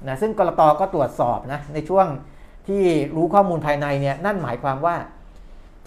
[0.08, 2.08] นะซึ่งกรตก็ตรวจสอบนะในช่วง
[2.68, 2.84] ที่
[3.16, 4.96] รู้ข้อมูลภายในเนี่ยนั่นหมายความว่า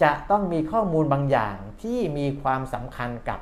[0.03, 3.39] จะต้องมีข้อมูลบางอย่างที่มีความสำคัญกับ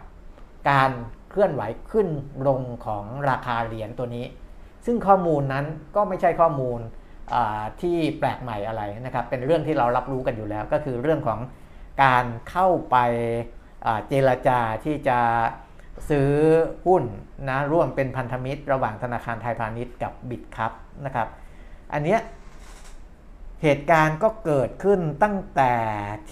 [0.70, 0.92] การ
[1.30, 1.62] เคลื่อนไหว
[1.92, 2.08] ขึ้น
[2.48, 4.26] ลงของราคาเหรียญตัวนี้
[4.86, 6.80] ซึ่งข้อมูลนั้นก็ไม่ใช่ข้อมูล
[7.82, 11.40] ที่แปลกใหม่อะไรนะครับเป็นเรื่องที่เรารับรู้กันอยู่แล้ว ก็คือเรื่องของ
[12.04, 12.98] การเข้าไป
[14.08, 15.20] เจรจาที่จะ
[16.10, 16.30] ซื้อ
[16.86, 17.04] หุ้น
[17.50, 20.72] นะร่วมเป็นพันธมิตร ระหว่างธนาคารไทยพาณิชย์กับบิตคัพ
[21.06, 21.28] นะครับ
[21.94, 22.18] อันนี้
[23.64, 25.76] เหตุการณ์ก็เกิดขึ้นตั้งแต่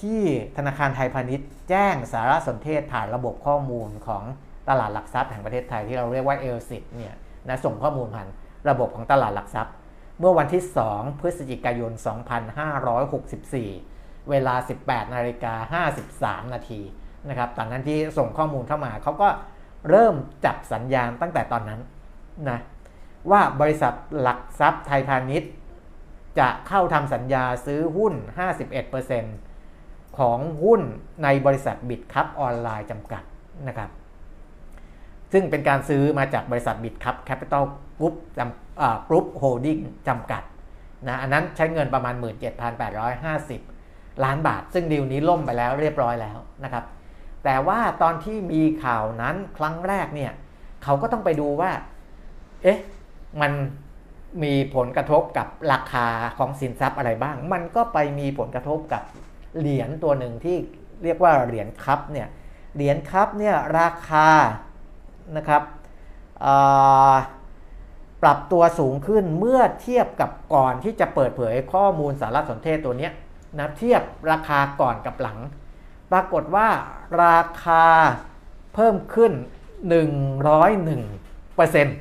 [0.01, 0.21] ที่
[0.57, 4.23] ธนาคารไทยพาณิชย์ แจ้งสารสนเทศผ่านระบบข้อมูลของ
[4.69, 7.13] ตลาดหลักทรัพย์แห่งประเทศไทยที่เราเรียกว่าเอลสิตเนี่ย
[7.47, 8.27] นะส่งข้อมูลผ่าน
[8.69, 9.73] ระบบของตลาดหลักทรัพย์
[10.19, 11.91] เมื่อวันที่ 2 พฤศจิกายน
[12.71, 16.81] 2564 เวลา 18นาฬิกา53 นาที
[17.29, 19.27] นะครับตอนนั้นที่ส่งข้อมูลเข้ามาเขาก็
[19.89, 20.15] เริ่ม
[20.45, 21.81] จับสัญญาณตั้งแต่ตอนนั้น
[22.49, 22.59] นะ
[23.31, 25.51] ว่าบริษัทหลักทรัพย์ไทยพาณิชย์
[26.39, 28.13] จะเข้าทำสัญญาซื้อหุ้น
[29.35, 30.81] 51%ของหุ้น
[31.23, 33.23] ในบริษัท Bitkub Online จำกัด
[33.67, 33.89] นะครับ
[35.33, 37.63] ซึ่งเป็นการซื้อมาจากบริษัท Bitkub Capital
[37.99, 40.43] Group จำ Group Holding จำกัด
[41.07, 42.15] นะอันนั้นใช้เงินประมาณ
[42.99, 46.83] 17,850 ล้านบาท ซึ่งดีลนี้ล่มไปแล้วเรียบร้อยแล้วนะครับ
[47.43, 50.31] แต่ว่าตอนที่มีข่าวนั้นครั้งแรกเนี่ย
[50.83, 51.71] เขาก็ต้องไปดูว่า
[52.63, 52.79] เอ๊ะ
[53.41, 53.51] มัน
[54.43, 59.01] มีผลกระทบกับราคาของสินทรัพย์อะไรบ้าง มันก็ไปมีผลกระทบกับ
[59.57, 60.57] เหรียญตัวหนึ่งที่
[61.03, 62.27] เรียกว่าเหรียญคัพเนี่ย
[62.75, 64.27] เหรียญคัพเนี่ยราคา
[65.37, 65.63] นะครับ
[68.23, 73.09] ปรับตัวสูงขึ้นเมื่อเทียบกับก่อนที่จะเปิดเผยข้อมูลสารสนเทศตัวนี้
[73.59, 74.01] นะเทียบ
[74.31, 75.39] ราคาก่อนกับหลัง
[76.13, 76.67] ปรากฏว่า
[77.23, 77.85] ราคา
[78.73, 79.33] เพิ่มขึ้น
[80.23, 81.97] 101เปอร์เซ็นต์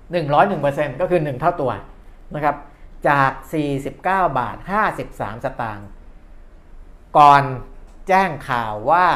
[0.00, 1.72] 101เปอร์เซ็นต์ก็คือ 1 เท่าตัว
[2.34, 2.56] นะครับ
[3.08, 3.32] จาก
[3.84, 3.92] 49
[4.38, 4.56] บาท
[4.96, 5.88] 53 สตางค์
[7.18, 7.42] ก่อน
[8.08, 9.06] แจ้งข่าวว่า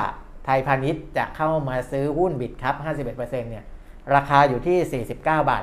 [0.44, 3.64] ไทยพาณิชย์จะเข้ามาซื้อหุ้นบิตครับ 51%เนี่ย
[4.14, 5.62] ราคาอยู่ที่ 49 บาท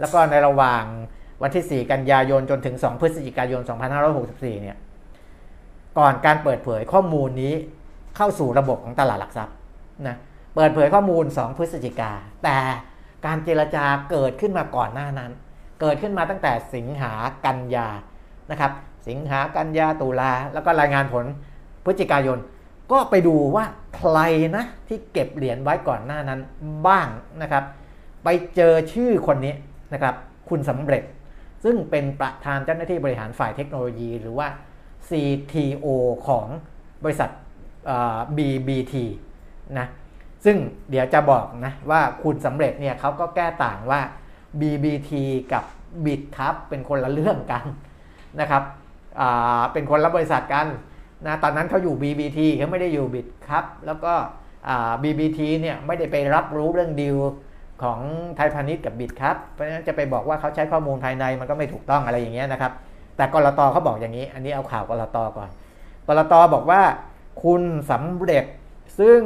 [0.01, 0.85] แล้วก็ในระหว่าง
[1.43, 3.61] วันที่ 4 กันยายนจนถึง 2 พฤศจิกายน
[4.13, 4.77] 2564 เนี่ย
[5.99, 7.55] ก่อนการเปิดเผยข้อมูลนี้
[8.17, 9.55] เข้าสู่ระบบของตลาดหลักทรัพย์
[10.09, 10.17] นะ
[10.55, 12.11] เปิดเผยข้อมูล 2 พฤศจิกา
[12.45, 12.57] แต่
[13.27, 15.33] การเจรจาเกิดขึ้นมาก่อนหน้านั้น
[15.81, 17.13] เกิดขึ้นมาตั้งแต่สิงหา
[17.45, 17.89] กันยา
[18.51, 18.73] นะครับ
[19.09, 21.25] สิงหากันยาตุลาแล้วก็รายงานผล
[21.85, 22.39] พฤศจิกายน
[22.93, 23.65] ก็ไปดูว่า
[23.97, 24.19] ใคร
[24.57, 26.41] นะที่เก็บเหรียญไว้ก่อนหน้านั้น
[26.87, 27.09] บ้าง
[27.43, 27.65] นะครับ
[28.25, 29.55] ไปเจอชื่อคนนี้
[29.93, 30.15] นะครับ
[30.49, 31.03] คุณสำเร็จ
[31.65, 34.49] ซึ่งเป็นประธานเจ้าหน้าที่บริหารฝ่ายเทคโนโลยีหรือว่า
[35.09, 35.87] CTO
[36.29, 36.47] ของ
[37.05, 37.31] บริษัท
[38.37, 38.95] BBT
[39.79, 39.87] นะ
[40.45, 40.57] ซึ่ง
[40.91, 44.01] เดี๋ยวจะบอกนะว่าคุณสำเร็จเนี่ยเขาก็แก้ต่างว่า
[44.61, 45.11] BBT
[45.53, 45.65] กับ
[46.05, 47.65] b i t ครับเป็นคนละเรื่องกัน
[48.41, 48.63] นะครับ
[49.73, 50.67] เป็นคนละบริษัทกัน
[51.27, 54.13] นะตอนนั้นเขาอยู่ BBT เขาไม่ได้อยู่ b i t ครับแล้วก็
[55.03, 57.17] BBT เนี่ยไม่ได้ไปรับรู้เรื่องดีล
[57.83, 57.99] ของ
[58.37, 62.73] ไทยพาณิชย์กับบิตครับเพราะฉะนั้นจะไปบอกว่าเขาใช้ข้อมูลภายในมันก็ไม่ถูกต้องอะไรอย่างเงี้ยนะครับ
[63.17, 65.51] แต่กรตเขาบอกอย่างนี้ อันนี้เอาข่าวกรตก่อน
[66.09, 66.83] กรตบอกว่า
[67.45, 68.45] คุณสำเร็จ
[68.99, 69.21] ซึ่ง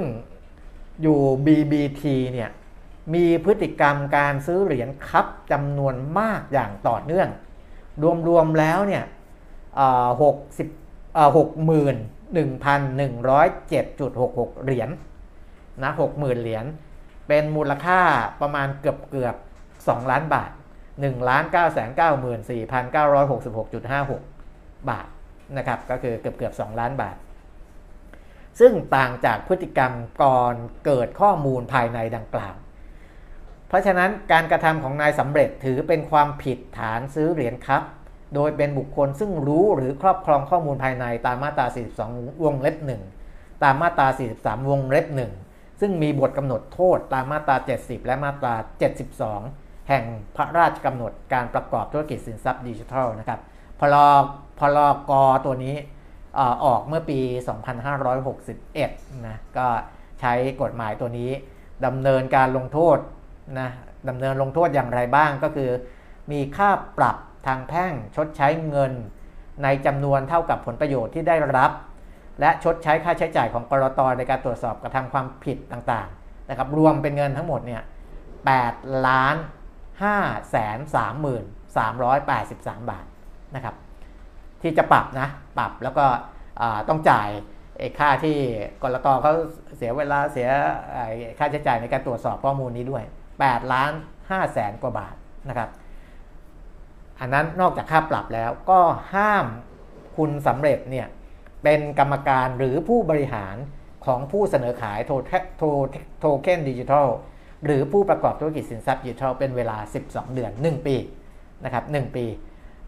[1.02, 2.50] อยู่ BBT เนี่ย
[3.14, 7.28] มีพฤติกรรมการซื้อเหรียญคัพจำนวนมากอย่างต่อเนื่อง
[8.28, 9.04] รวมๆแล้วเนี่ย
[10.22, 10.68] หกสิบ
[11.36, 11.96] หกหมื่น
[12.34, 14.90] หนึ่งพันหนึ่งร้อยเจ็ดจุดหกหกเหรียญ
[15.82, 16.64] นะหกหมื่นเหรียญ
[17.28, 18.00] เป็นมูลค่า
[18.40, 19.34] ประมาณเกือบเกือบ
[19.88, 20.50] สองล้านบาท
[21.00, 24.22] หนึ่งล้านเก้าแสนเก้าหมื่นสี่พันเก้าร้อยหกสิบหกจุดห้าหก
[24.90, 25.06] บาท
[25.56, 27.16] นะครับก็คือเกือบเกือบสองล้านบาท
[28.60, 29.92] ซึ่งต่างจากพฤติกรรม
[30.22, 30.54] ก่อน
[30.84, 32.54] เกิดข้อมูลภายในดังกล่าว
[33.68, 37.82] เพราะฉะนั้นการกระทำของนายสำเร็จถือเป็นความผิดฐานซื้อเหรียญครับ
[38.34, 41.66] โดยเป็นบุคคลซึ่งรู้หรือครอบครองข้อมูลภายในตามมาตรา
[42.04, 42.76] 42 วงเล็บ
[43.18, 45.06] 1 ตามมาตรา 43 วงเล็บ
[45.44, 48.54] 1 ซึ่งมีบทกำหนดโทษตามมาตรา 70 และมาตรา
[49.20, 50.04] 72 แห่ง
[50.36, 53.40] พระราชกำหนดการประกอบธุรกิจสินทรัพย์ดิจิทัลนะครับ
[53.80, 53.96] พล
[54.58, 54.78] พล
[55.10, 55.12] ก
[55.44, 55.74] ตัวนี้
[56.64, 57.20] ออกเมื่อปี
[58.02, 59.66] 2561 นะ ก็
[60.20, 60.32] ใช้
[60.62, 61.30] กฎหมายตัวนี้
[61.86, 62.98] ดำเนินการลงโทษ
[63.60, 63.68] นะ
[64.08, 65.70] ดำเนินลงโทษอย่างไรบ้างก็คือ
[66.32, 67.16] มีค่าปรับ
[67.46, 68.92] ทางแพ่งชดใช้เงิน
[69.62, 71.70] ในจำนวนเท่ากับผลประโยชน์ที่ได้รับ
[72.40, 77.82] และชดใช้ค่าใช้จ่ายของกรตในการตรวจสอบกระทำความผิดต่างๆนะครับรวมเป็นเงินทั้งหมดเนี่ย
[78.44, 79.36] 8ล้าน
[79.92, 81.44] 5แสน3หมื่น
[82.16, 83.06] 383 บาท
[83.54, 83.74] นะครับ
[84.66, 86.06] ที่จะปรับนะปรับแล้วก็
[86.88, 87.28] ต้องจ่าย
[87.98, 88.36] ค่าที่
[88.82, 89.32] กรตเขา
[89.76, 90.48] เสียเวลาเสีย
[91.38, 93.04] ค่าใช้จ่ายในการตรวจสอบข้อมูลนี้ด้วย
[93.36, 93.92] 8ล้าน
[94.22, 95.14] 5แสนกว่าบาท
[95.48, 95.70] นะครับ
[97.20, 98.80] อันนั้นนอกจากค่าปรับแล้วก็
[99.14, 99.46] ห้าม
[100.16, 101.06] คุณสำเร็จเนี่ย
[101.62, 103.56] เป็นกรรมการหรือผู้บริหาร
[104.06, 105.10] ของผู้เสนอขายโท
[105.58, 105.62] โท
[106.20, 107.06] โทเค็นดิจิทัล
[107.64, 110.96] หรือผู้ประกอบธุรกิจสินทรัพย์ดิจิทัลเป็นเวลา 12 เดือน 1 ปี
[111.64, 112.24] นะครับ1ปี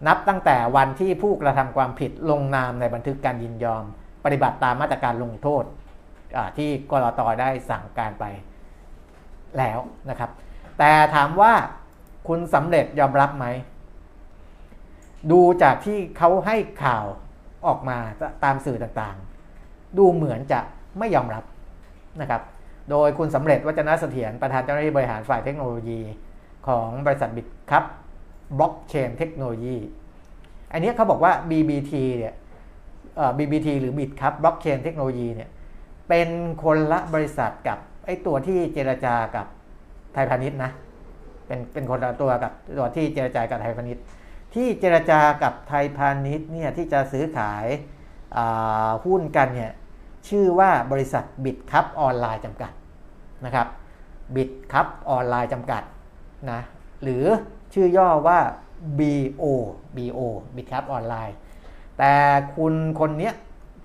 [0.06, 3.84] นับตั้งแต่วันที่ผู้กระทำความผิดลงนามในบันทึกการยินยอม
[4.24, 5.64] ปฏิบัติตามมาตรการลงโทษ
[6.58, 8.24] ที่กรตได้สั่งการไป
[9.58, 9.78] แล้ว
[10.10, 10.30] นะครับ
[10.78, 11.52] แต่ถามว่า
[12.28, 13.46] คุณสำเร็จยอมรับไหม
[15.32, 17.06] ดูจากที่เขาให้ข่าว
[17.66, 17.98] ออกมา
[18.44, 20.60] ตามสื่อต่างๆ ดูเหมือนจะ
[20.98, 21.44] ไม่ยอมรับ
[22.20, 22.42] นะครับ
[22.90, 26.00] โดยคุณสำเร็จวัจนะเสถียรประธานเจ้าหน้าที่บริหารฝ่ายเทคโนโลยี
[26.68, 27.84] ของบริษัทบิตครับ
[28.58, 29.76] บล็อกเชนเทคโนโลยี
[30.72, 32.34] อันนี้เขาบอกว่า BBT เนี่ย
[33.38, 35.50] BBT หรือบิตครับบล็อกเชนเทคโนโลยีเนี่ย
[36.08, 36.28] เป็น
[36.64, 39.46] คนละบริษัทกับไอ้ตัวที่เจรจากับ
[40.12, 40.70] ไทยพาณิชย์นะ
[41.46, 44.04] เป็นเป็นคนละตัวกับตัวที่เจรจากับไทยพาณิชย์
[44.54, 47.66] ที่เจรจากับไทยพาณิชย์เนี่ยที่จะซื้อขาย
[49.04, 49.72] หุ้นกันเนี่ย
[50.28, 52.72] ชื่อว่าบริษัทบิตคัพออนไลน์จำกัด
[53.44, 53.66] นะครับ
[54.34, 55.82] บิตคัพออนไลน์จำกัด
[56.50, 56.60] นะ
[57.02, 57.24] หรือ
[57.72, 58.38] ชื่อย่อว่า
[58.98, 59.44] BO
[59.96, 60.20] BO
[60.54, 61.36] Bitkub Online
[61.98, 62.12] แต่
[62.56, 63.32] คุณคนนี้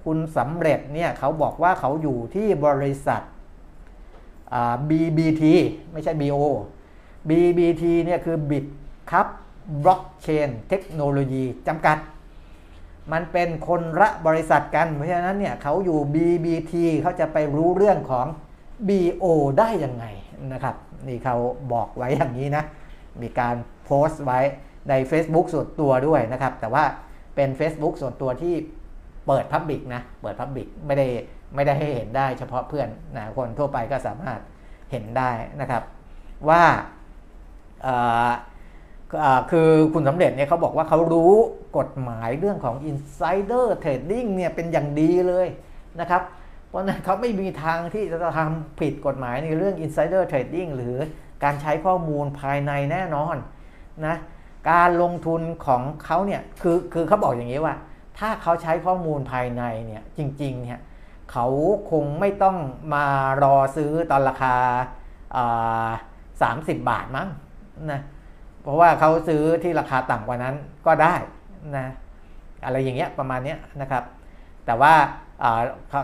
[0.03, 3.21] คุณสำเร็จเนี่ยเขาบอกว่าเขาอยู่ที่บริษัท
[4.89, 5.43] BBT
[5.91, 6.43] ไม่ใช่ BO
[7.29, 9.27] BBT เนี่ยคือ Bitkub
[9.83, 11.97] Blockchain Technology จำกัด
[13.11, 18.27] มันเป็นคนละบริษัทกัน เพราะฉะนั้นเนี่ยเขาอยู่ BBT เขาจะไปรู้เรื่องของ
[18.87, 19.25] BO
[19.59, 20.05] ได้ยังไง
[20.53, 20.75] นะครับ
[21.07, 21.37] นี่เขา
[21.73, 22.63] บอกไว้อย่างนี้นะ
[23.21, 23.55] มีการ
[23.85, 24.39] โพสต์ไว้
[24.89, 26.83] ใน Facebook ส่วนตัวด้วยนะครับ แต่ว่า
[27.35, 28.55] เป็น Facebook ส่วนตัวที่
[29.27, 31.07] เปิดพับบิกนะ เปิดพับบิกไม่ได้
[31.55, 34.39] ไม่ได้ให้เห็นได้เฉพาะเพื่อนนะคนทั่วไปก็สามารถ
[34.91, 35.83] เห็นได้นะครับ
[36.49, 36.63] ว่า
[39.51, 41.33] คือคุณสำเร็จเนี่ยเขาบอกว่าเขารู้
[41.77, 45.47] กฎหมายเรื่องของ insider trading เนี่ยเป็นอย่างดีเลย
[45.99, 46.21] นะครับ
[46.69, 50.97] เพราะนั้นเขาไม่มีทางที่จะทำผิดกฎหมายในเรื่อง insider trading หรือ
[51.43, 53.35] การใช้ข้อมูลภายในแน่นอน
[54.05, 54.15] นะ
[54.71, 57.75] การลงทุนของเขาเนี่ยคือคือเขาบอกอย่างนี้ว่า
[58.19, 60.79] ถ้าเขาใช้ข้อมูลภายในเนี่ยจริงๆเนี่ย
[61.31, 61.47] เขา
[61.91, 62.57] คงไม่ต้อง
[62.93, 63.05] มา
[63.43, 64.55] รอซื้อตอนราคา
[66.41, 67.27] สามสิบบาทมั้ง
[67.91, 68.01] นะ
[68.61, 71.15] เพราะว่าเขาซื้อที่ราคาต่ำกว่านั้นก็ได้
[71.77, 71.87] นะ
[72.65, 74.03] อะไรอย่างเงี้ยประมาณนี้นะครับ
[74.65, 74.93] แต่ว่า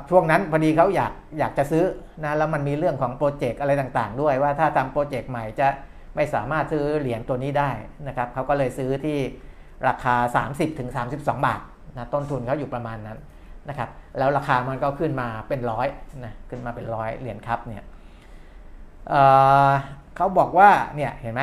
[0.10, 1.84] ช่วงนั้นพอดีเขาอยากอยากจะซื้อ
[2.24, 5.68] นะแล้วมันมีเรื่องของโปรเจกต์อะไรต่างๆ ด้วยว่าถ้าทำโปรเจกต์ใหม่จะ
[6.16, 7.72] ไม่สามารถซื้อเหรียญตัวนี้ได้
[8.08, 9.18] นะครับเขาก็เลยซื้อที่
[9.88, 10.16] ราคา
[10.80, 11.60] 30-32 บาท
[11.98, 13.18] นะต้นทุนเขาอยู่ประมาณนั้น
[13.70, 15.88] นะครับแล้วราคามันก็ขึ้นมาเป็นร้อย
[16.26, 17.84] นะขึ้นมาเป็นร้อยเหรียญครับเนี่ย
[19.10, 21.42] เเขาบอกว่าเนี่ยเห็นไหม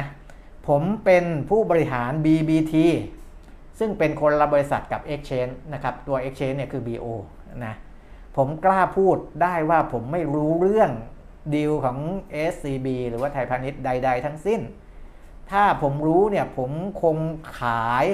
[0.68, 2.74] ผมเป็นผู้บริหาร BBT
[3.78, 7.06] ซึ่งเป็นคนละบริษัทกับ Exchange นะครับตัว Exchange เนี่ยคือ BO
[7.64, 7.74] นะ
[8.36, 10.90] ผมกล้าพูดได้ว่าผมไม่รู้เรื่อง
[11.54, 11.98] ดีลของ
[12.52, 14.60] SCB หรือว่าไทยพาณิชย์ใด ๆ ทั้งสิ้น
[15.50, 16.70] ถ้าผมรู้เนี่ยผม
[17.02, 17.16] คง
[17.58, 18.06] ขาย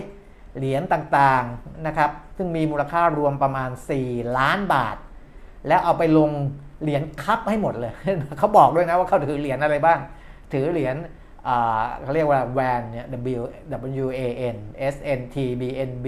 [0.56, 3.70] เหรียญต่างๆนะครับ ซึ่งมีมูลค่ารวมประมาณ
[4.02, 4.96] 4 ล้านบาท
[5.68, 6.30] แล้วเอาไปลง
[6.82, 7.92] เหรียญคัพให้หมดเลย
[8.38, 9.98] เขาบอกด้วยนะว่าเขาถือเหรียญอะไรบ้าง
[10.52, 10.96] ถือเหรียญ
[12.02, 13.06] เขาเรียกว่าแวนเนี่ย
[13.38, 13.42] W
[14.04, 14.20] W A
[14.54, 14.56] N
[14.94, 16.06] S N T B N B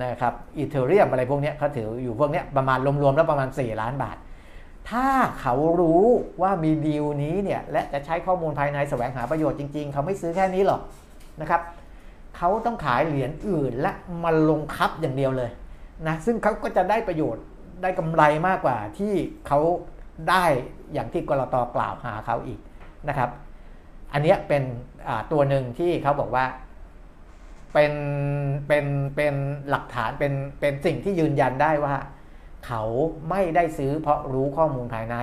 [0.00, 4.16] นะครับอีเทเรียมอะไรพวกนี้เขาถืออยู่พวกนี้ประมาณรวมๆแล้วประมาณ 4 ล้านบาท
[4.90, 5.06] ถ้า
[5.40, 6.04] เขารู้
[6.42, 10.80] ว่ามีดีลนี้เนี่ยและจะใช้ข้อมูลภายในแสวงหาประโยชน์จริง ๆ เขาไม่ซื้อแค่นี้หรอก
[11.40, 11.60] นะครับ
[12.36, 13.92] เขาต้องขายเหรียญอื่นและ
[14.24, 15.50] มาลงคับอย่างเดียวเลย
[16.06, 17.44] นะซึ่งเขาก็จะได้ประโยชน์
[17.82, 19.12] ได้กำไรมากกว่าที่
[19.46, 19.60] เขา
[20.28, 20.44] ได้
[20.92, 22.60] อย่างที่กรตกล่าวหาเขาอีก
[23.08, 23.30] นะครับ
[24.12, 24.62] อันนี้เป็น
[25.32, 26.44] ตัวหนึ่งที่เขาบอกว่า
[27.72, 27.92] เป็น
[28.66, 29.34] เป็นเป็น
[29.68, 31.94] หลักฐานเป็นเป็นสิ่งที่ยืนยันได้ว่า
[32.66, 32.82] เขา
[33.30, 35.16] ไม่ได้ซื้อเพราะรู้ข้อมูลภายใน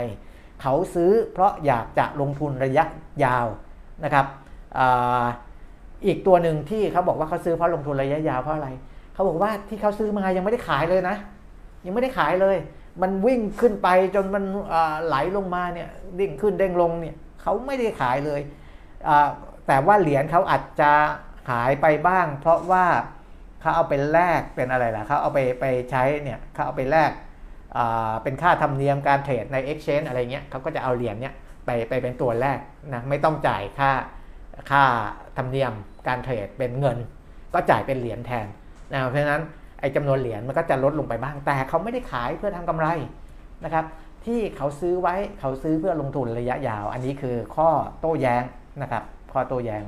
[0.61, 2.85] เขาซื้อเพราะอยากจะลงทุนระยะ
[3.23, 3.47] ยาว
[4.03, 4.25] นะครับ
[4.79, 4.81] อ
[6.07, 8.69] อีกตัวหนึ่งที่เขาบอกว่าเขาซื้อเพราะลงทุนระยะยาวเพราะอะไร
[9.13, 11.15] เขาบอกว่าที่เขาซื้อมายังไม่ได้ขายเลยนะ
[11.85, 12.57] ยังไม่ได้ขายเลย
[13.01, 14.43] มันวิ่งขึ้นไปจนมัน
[15.05, 15.89] ไหลลงมาเนี่ย
[16.19, 18.41] ดิ่งขึ้นเด้งลงเนี่ยเขาไม่ได้ขายเลย
[19.67, 20.91] แต่ว่าเหรียญเขาอาจจะ
[21.49, 22.85] หายไปบ้าง เพราะว่า
[23.61, 27.11] เขาเอาไปแลกเป็นอะไรล่ะเขาเอาไปไปใช้เนี่ยเขาเอาไปแลก
[28.23, 31.33] เป็นค่าธรรมเนียมการเทรดใน Exchange อะไรเงี้ยเขาก็จะเอาเหรียญเนี้ย
[31.65, 32.59] ไปไปเป็นตัวแรก
[32.93, 33.91] นะไม่ต้องจ่ายค่า
[34.71, 34.83] ค่า
[35.37, 35.73] ธรรมเนียม
[36.07, 36.97] การเทรดเป็นเงิน
[37.53, 38.47] ก็จ่ายเป็นเหรียญแทน
[38.91, 39.41] นะเพราะฉะนั้น
[39.79, 42.87] ไอ้จำนวนเหรียญมันก็จะลดลงไปบ้าง แต่เขาไม่ได้ขายเพื่อทำกำไร
[43.63, 43.85] นะครับ
[44.25, 47.69] ที่เขาซื้อไว้เขาซื้อเพื่อลงทุนระยะยาว อันนี้คือข้อ
[47.99, 48.43] โต้แย้ง
[48.81, 49.83] นะครับ ข้อโต้แย้ง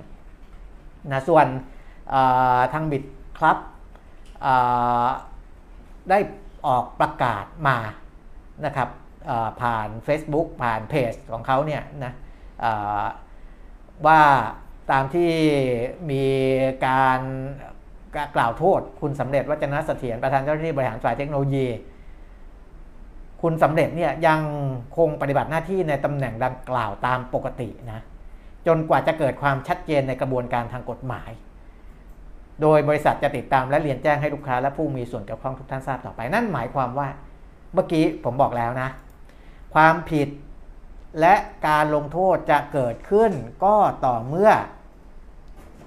[1.12, 1.48] นะส่วน
[2.74, 3.04] ทางบิด
[3.38, 3.58] ครับ
[6.10, 6.20] ได้
[6.68, 7.78] ออกประกาศมา
[8.66, 8.90] นะครับ
[9.62, 12.14] ผ่าน Facebook ผ่านเพจของเขาเนี่ยนะ
[14.08, 14.22] ว่า
[14.92, 15.32] ตามที่
[16.12, 16.26] มี
[16.88, 17.22] การ
[18.36, 21.68] กล่าวโทษ คุณสำเร็จวัจนเสถียรประธานเจ้าหน้าที่บริหารฝ่ายเทคโนโลยี
[23.42, 24.42] คุณสำเร็จเนี่ยยัง
[24.98, 28.02] คงปฏิบัติหน้าที่ในตำแหน่งดังกล่าวตามปกตินะ
[28.68, 31.32] จนกว่าจะเกิดความชัดเจนในกระบวนการทางกฎหมาย
[32.62, 37.08] โดยบริษัทจะติดตามและเรียนแจ้งให้ลูกค้าและผู้มีส่วนเกี่ยวข้องทุกท่านทราบต่อไป นั่นหมายความว่า
[37.74, 38.90] เมื่อกี้ผมบอกแล้วนะ
[39.74, 40.28] ความผิด
[41.20, 41.36] และ
[41.68, 43.32] การลงโทษจะเกิดขึ้น
[43.66, 44.52] ก็ต่อเมื่อ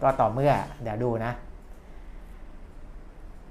[0.02, 0.52] ก็ต่อเมื่อ
[0.82, 1.32] เดี๋ยวดูนะ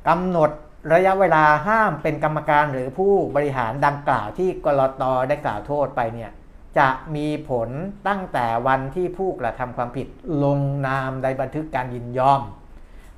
[0.08, 0.50] กำหนด
[0.94, 6.32] ระยะเวลาห้ามเป็นกรรมการหรือผู้บริหารดังกล่าวที่กรตได้กล่าวโทษไปเนี่ย
[6.78, 7.70] จะมีผล
[8.08, 10.08] ตั้งแต่วันที่ผู้กระทำความผิด
[10.44, 12.42] ลงนามในบันทึกการยินยอม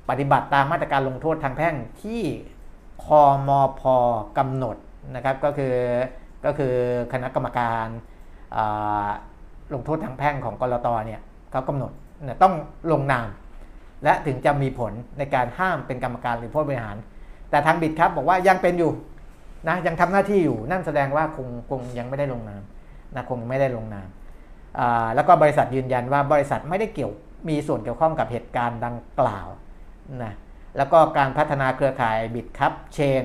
[0.08, 2.22] ปฏิบัติตามมาตรการลงโทษทางแพ่งที่
[3.04, 3.96] คอมอพอ
[4.38, 4.76] กำหนด
[5.14, 5.74] นะครับก็คือ
[6.44, 6.74] ก็คือ
[7.12, 7.86] คณะกรรมการ
[9.74, 11.92] ลงโทษทางแพ่งของกรตเนี่ยเขากำหนด
[12.42, 12.54] ต้อง
[12.92, 13.28] ลงนาม
[14.04, 16.96] และถึงจะมีผลในการห้ามเป็นกรรมการหรือผู้บริหาร
[17.50, 18.92] แต่ทางบิดครับบอกว่ายังเป็นอยู่
[19.68, 22.62] นะยังทำหน้าที่อยู่นั่นแสดงว่าคงคงยังไม่ได้ลงนาม
[23.14, 24.08] นะคงไม่ได้ลงนาม
[25.14, 27.12] แล้วก็บริษัทยืนยันว่าบริษัทไม่ได้เกี่ยว
[27.48, 29.48] มีส่วนเกี่ยวข้องกับเหตุการณ์ดังกล่าว
[30.24, 30.34] นะ
[30.76, 33.24] แล้วก็การพัฒนาเครือข่าย Bitkub Chain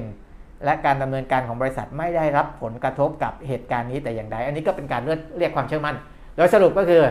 [0.66, 5.02] และการดำเนินการของบริษัทไม่ได้รับผลกระทบกับเหตุการณ์นี้แต่อย่างใด อันนี้ก็เป็นการ
[5.38, 5.96] เรียกความเชื่อมั่น
[6.36, 7.02] โดยสรุปก็คือ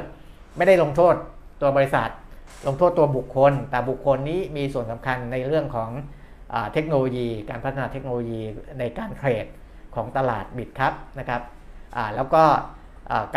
[0.57, 1.15] ไม่ได้ลงโทษ
[1.61, 2.09] ตัวบริษัท
[2.69, 5.91] ลงโทษตัวบุคคล แต่บุคคลนี้มีส่วนสำคัญในเรื่องของ
[6.73, 8.41] เทคโนโลยี การพัฒนาเทคโนโลยี
[8.79, 9.47] ในการเทรด
[9.95, 11.41] ของตลาด Bitkub นะครับ
[12.17, 12.45] แล้วก็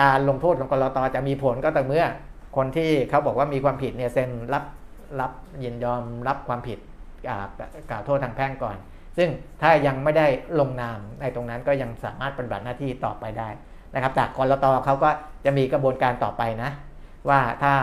[0.01, 2.05] การลงโทษของกรตจะมีผลก็แต่เมื่อ
[2.57, 4.63] คนที่เขาบอกว่ามีความผิดเนี่ยเซ็นรับ
[5.19, 5.31] รับ
[5.63, 6.79] ยินยอมรับความผิด
[7.89, 8.77] กล่าวโทษทางแพ่งก่อน
[9.17, 9.29] ซึ่ง
[9.61, 10.27] ถ้ายังไม่ได้
[10.59, 13.49] ลงนามในตรงนั้นก็ยังสามารถปฏิบัติหน้าที่ต่อไปได้
[13.93, 15.09] นะครับจากกรตเขาก็
[15.45, 16.71] จะมีกระบวนการต่อไปนะ
[17.29, 17.73] ว่าถ้า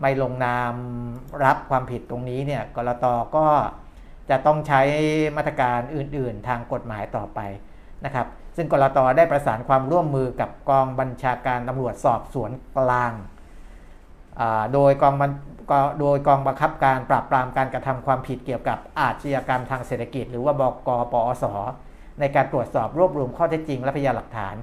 [0.00, 0.74] ไม่ลงนาม
[1.44, 3.06] รับความผิดตรงนี้เนี่ยกรต
[3.36, 3.46] ก็
[4.30, 4.82] จะต้องใช้
[5.36, 7.40] มาตรการอื่น ๆ ทางกฎหมายต่อไป
[8.04, 8.26] นะครับ
[8.56, 13.12] ซึ่งกรตได้ประสานความร่วมมือกับกองบัญชาการตำรวจสอบสวนกลาง
[14.74, 15.14] โดยกอง
[16.00, 21.44] โดยกองบังคับการปราบปรามการกระทำความผิดเกี่ยวกับอาชญากรรมทางเศรษฐกิจ หรือว่าบกปอส
[22.20, 24.56] ในการตรวจสอบรวบรวมข้อเท็จจริงและพยานหลักฐาน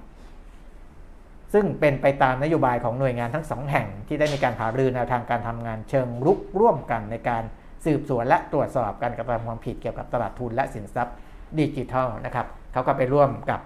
[1.54, 7.44] ซึ่งเป็นไปตามนโยบายของหน่วยงานทั้งสองแห่งที่ได้มีการหารือแนวทางการทำงานเชิงรุกร่วมกันในการ
[7.86, 11.16] สืบสวนและตรวจสอบการกระทำความผิดเกี่ยวกับตลาดทุนและสินทรัพย์
[11.60, 13.60] ดิจิทัลนะครับเขาก็ไปร่วมกับ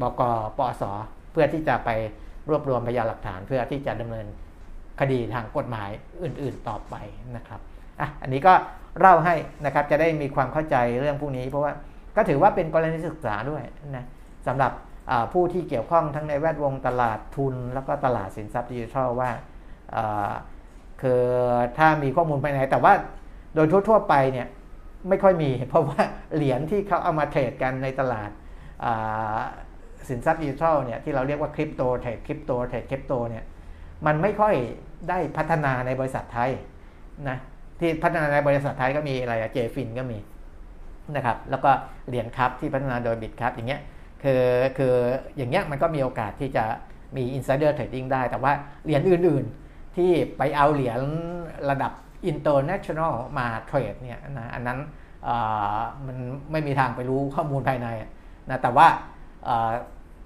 [0.00, 0.22] บก
[0.58, 0.82] ปอส
[1.32, 1.90] เพื่อที่จะไป
[2.48, 4.26] รวบรวมพยานหลักฐานเพื่อที่จะดำเนิน
[5.00, 5.90] คดีทางกฎหมาย
[6.22, 6.94] อื่น ๆต่อไป
[7.36, 7.60] นะครับ
[8.00, 8.54] อะอันนี้ก็
[9.00, 11.72] เล่าให้นะครับจะได้มีความเข้าใจเรื่องพวกนี้ เพราะว่า
[12.16, 13.62] ก็ถือว่าเป็นกรณีศึกษาด้วย
[13.96, 14.04] นะ
[14.46, 14.72] สำหรับ
[15.32, 19.30] ผู้ที่เกี่ยวข้องทั้งในแวดวงตลาดทุน แล้วก็ตลาดสินทรัพย์ดิจิทัลว่า
[21.02, 21.22] คือ
[21.78, 22.92] ถ้ามีข้อมูลภายในแต่ว่า
[23.54, 24.48] โดยทั่ว ๆ ไปเนี่ย
[25.08, 26.02] ไม่ค่อยมี เพราะว่า
[26.34, 28.30] เหรียญที่เขาเอามาเทรดกันในตลาด
[30.08, 33.44] สินทรัพย์ดิจิทัลเนี่ยที่เราเรียกว่าคริปโตเทรดคริปโตเทรดคริปโตเนี่ย
[34.06, 34.54] มันไม่ค่อย
[35.08, 36.50] ได้พัฒนาในบริษัทไทย
[37.28, 37.38] นะ
[37.80, 40.18] ที่พัฒนาในบริษัทไทยก็มีอะไรเจฟินก็มี
[41.16, 41.70] นะครับแล้วก็
[42.08, 43.80] เหรียญครับที่พัฒนาโดยบิตครับอย่างเงี้ย
[44.22, 44.42] คือ
[44.78, 44.94] คือ
[45.36, 46.64] อย่างเงี้ยมันก็มีโอกาสที่จะ
[47.16, 48.52] มี insider trading ได้ แต่ว่า
[48.84, 51.00] เหรียญอื่นๆ ที่ไปเอาเหรียญ
[51.70, 51.92] ระดับ
[52.30, 54.78] international มาเทรดเนี่ยนะอันนั้น
[56.06, 56.16] มัน
[56.50, 57.88] ไม่มีทางไปรู้ข้อมูลภายใน
[58.50, 58.86] นะแต่ว่า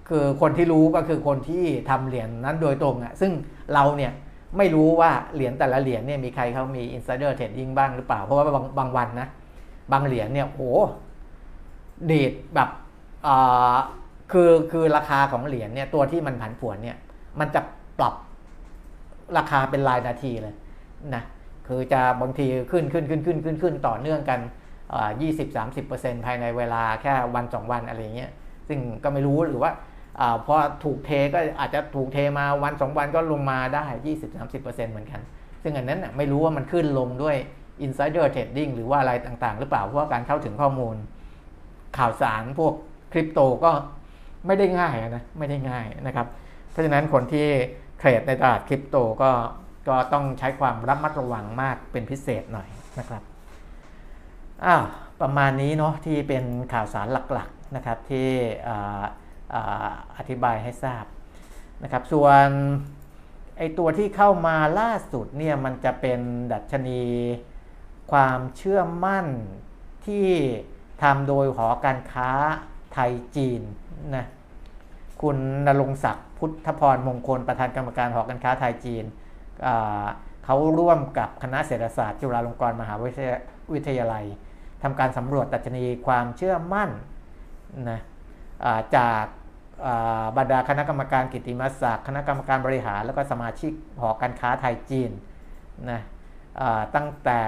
[0.08, 3.32] คือคนที่รู้ก็คือคนที่ทำเหรียญนั้นโดยตรงอะ่ะซึ่ง
[3.74, 4.12] เราเนี่ย
[4.58, 9.28] ไม่รู้ว่าเหรียญแต่ละเหรียญเนี่ยมีใครเขามี insider trading บ้างหรือเปล่า เพราะว่าบางบางวันนะ
[9.92, 10.72] บางเหรียญเนี่ยโอ้
[12.06, 12.68] เดทแบบ
[14.32, 16.96] คือคือราคาของเหรียญเนี่ยตัวที่มันผันผวนเนี่ย
[17.40, 17.60] มันจะ
[17.98, 18.14] ปรับ
[19.36, 20.54] ราคาเป็นรายนาทีเลย
[21.14, 21.22] นะ
[21.68, 24.40] คือจะบางทีขึ้นขึ้นขึ้นขึ้นขึ้นขึ้นต่อเนื่องกัน
[25.22, 28.32] ยี่สิบสามสิบเปอร์เซ็นภายในเวลาแค่วันสองวันอะไรเงี้ย
[28.68, 29.72] ซึ่งก็ไม่รู้หรือว่า
[30.20, 35.20] อพอถูกเทก็อาจจะถูกเทมาวันสองวันก็ลงมาได้ยี่สิบสามสิบเปอร์เซ็นเหมือนกัน
[35.62, 37.36] ซึ่งอันนั้นไม่รู้ว่ามันขึ้นลงด้วย
[37.84, 40.96] insider trading หรือว่าอะไรต่างๆ หรือเปล่าเพราะการเข้าถึงข้อมูล
[41.98, 42.74] ข่าวสารพวก
[43.12, 43.72] คริปโตก็
[44.46, 46.26] ไม่ได้ง่ายนะไม่ได้ง่ายนะครับ
[46.70, 47.46] เพราะฉะนั้นคนที่
[47.98, 49.30] เทรดในตลาดคริปโตก็
[49.88, 52.68] ก็ต้องใช้ความระมัดระวังมากเป็นพิเศษหน่อย
[52.98, 53.22] นะครับ
[54.66, 54.84] อ้าว
[55.20, 58.30] ประมาณนี้เนาะที่เป็นข่าวสารหลักๆนะครับที่
[60.16, 61.04] อธิบายให้ทราบ
[61.82, 62.48] นะครับ ส่วน
[63.58, 66.20] ไอตัวที่เข้ามาล่าสุดเนี่ยมันจะเป็น
[66.52, 67.02] ดัชนี
[68.12, 69.26] ความเชื่อมั่น
[70.06, 70.26] ที่
[71.02, 72.30] ทำโดยหอการค้า
[72.92, 73.62] ไทยจีน
[74.16, 74.26] นะ
[75.22, 75.36] คุณ
[75.66, 79.04] นรงศักดิ์พุทธพรมงคลประธานกรรมการหอการค้าไทยจีน
[80.44, 82.94] เขาร่วมกับคณะเศรษฐศาสตร์จุฬาลงกรณ์มหา
[83.72, 84.24] วิทยาลัย
[84.84, 86.90] ทำการสำรวจดัชนีความเชื่อมั่น
[87.90, 88.00] นะ
[88.96, 89.24] จาก
[90.36, 95.10] บรรดาคณะกรรมการกิติมศักดิ์คณะกรรมการบริหาร แล้วก็สมาชิกหอการค้าไทยจีน
[95.90, 96.00] นะ
[96.94, 97.40] ตั้งแต่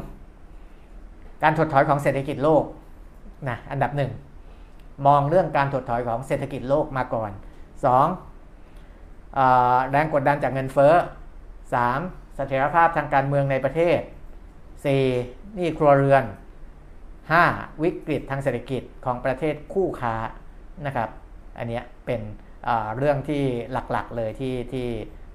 [1.42, 2.64] การถดถอยของเศรษฐกิจโลก
[3.48, 4.12] นะอันดับหนึ่ง
[5.06, 7.30] มองเรื่องการถดถอยของเศรษฐกิจโลกมาก่อน
[8.60, 9.90] 2.
[9.90, 10.94] แรงกดดันจากเงินเฟ้อ
[11.84, 12.25] 3.
[12.36, 14.00] เสถียรภาพทางการเมืองในประเทศ
[14.78, 15.58] 4.
[15.58, 16.24] นี่ครัวเรือน
[17.22, 17.82] 5.
[17.82, 20.14] วิกฤตทางเศรษฐกิจของประเทศคู่ค้า
[20.86, 21.08] นะครับ
[21.58, 22.20] อันนี้เป็น
[22.96, 24.86] เรื่องที่หลักๆเลยที่ที่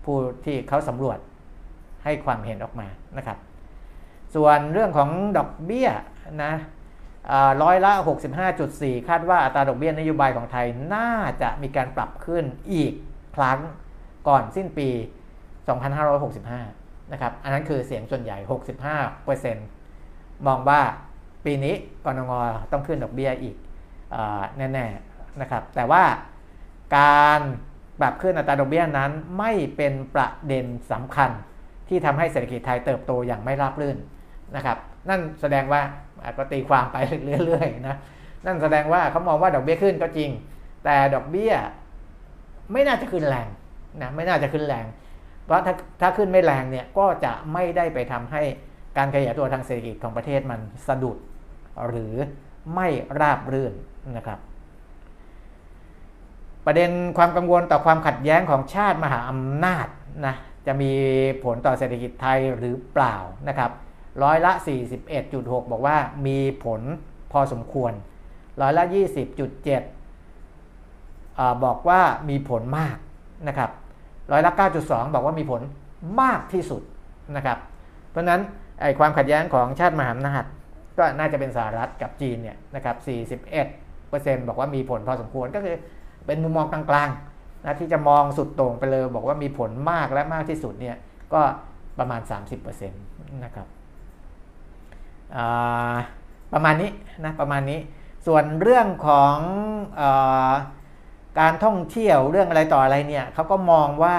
[0.04, 1.20] ผู้ที่เขาสำรวจ
[2.04, 2.88] ให้ความเห็นออกมา
[3.18, 3.38] นะครับ
[4.36, 5.89] ส่วนเรื่องของดอกเบี้ย
[6.43, 6.54] นะ
[7.64, 7.91] ร้อยละ
[8.52, 12.43] 65.4 คาดว่าอัตราดอกเบี้ยนโยบายของไทยน่าจะมีการปรับขึ้น
[12.74, 12.93] อีก
[13.36, 13.60] ครั้ง
[14.28, 14.89] ก่อนสิ้นปี
[15.72, 16.80] 2565
[17.12, 18.38] นะครับ อันนั้นคือเสียงส่วนใหญ่
[19.22, 20.82] 65%มองว่า
[21.45, 22.32] ปีนี้กรงง
[22.72, 23.55] ต้องขึ้นดอกเบี้ยอีก
[24.14, 24.16] อ
[24.57, 26.03] แน่ๆนะครับ แต่ว่า
[26.97, 27.41] การ
[27.99, 31.32] ปรับขึ้นอัตราดอกเบี้ยนั้นไม่เป็นประเด็นสำคัญ
[31.88, 33.97] ที่ทำให้เศรษฐกิจไทยเติบโตอย่างไม่ราบรื่น
[34.55, 34.78] นะครับ
[35.09, 35.82] นั่นแสดงว่า
[36.38, 36.97] ก็ตีความไป
[37.45, 37.97] เรื่อยๆนะ
[38.45, 40.30] นั่นแสดงว่าเขามองว่าดอกเบี้ยขึ้นก็จริง
[40.86, 41.53] แต่ดอกเบี้ย
[42.72, 43.47] ไม่น่าจะขึ้นแรง
[44.01, 44.86] นะไม่น่าจะขึ้นแรง
[45.52, 48.41] ราะถ้าถ้าขึ้นไม่แรงเนี่ยก็จะไม่ได้ไปทำให้
[48.97, 51.18] การขยายตัวทางเศรษฐกิจของประเทศมันสะดุด
[51.88, 52.14] หรือ
[52.76, 52.88] ไม่
[53.20, 53.74] ราบรื่น
[54.18, 54.39] นะครับ
[56.66, 59.88] ประเด็นความกังวลต่อความขัดแย้งของชาติมหาอำนาจ
[60.26, 60.36] นะ
[60.68, 60.91] จะมี
[61.43, 63.16] ผลต่อเศรษฐกิจไทยหรือเปล่า
[63.47, 63.72] นะครับ
[64.24, 64.52] ร้อยละ
[65.12, 65.97] 41.6 บอกว่า
[66.28, 66.82] มีผล
[67.32, 67.93] พอสมควร
[68.62, 68.84] ร้อยละ
[70.43, 72.97] 20.7บอกว่ามีผลมาก
[73.47, 73.70] นะครับ
[74.32, 74.51] ร้อยละ
[74.84, 75.61] 9.2 บอกว่ามีผล
[76.21, 76.82] มากที่สุด
[77.36, 77.57] นะครับ
[78.11, 78.41] เพราะนั้น
[78.82, 80.43] ไอ้ความขัดแย้งของชาติมหาอำนาจ
[80.97, 82.95] ก็น่าจะเป็นสหรัฐกับจีนเนี่ยนะครับ
[83.61, 85.75] 41%บอกว่ามีผลพอสมควรก็คือ
[86.25, 90.95] เป็นมุมมองกลางๆนะที่จะมองสุดโต่งไปเลย บอกว่ามีผลมากและมากที่สุดเนี่ย
[91.34, 91.41] ก็
[91.99, 92.21] ประมาณ
[92.71, 93.67] 30%นะครับ
[96.53, 96.91] ประมาณนี้
[97.25, 97.79] นะประมาณนี้
[98.27, 99.36] ส่วนเรื่องของ
[100.01, 100.03] อ
[101.39, 104.17] การท่องเที่ยวเรื่องอะไรต่ออะไรเนี่ยเขาก็มองว่า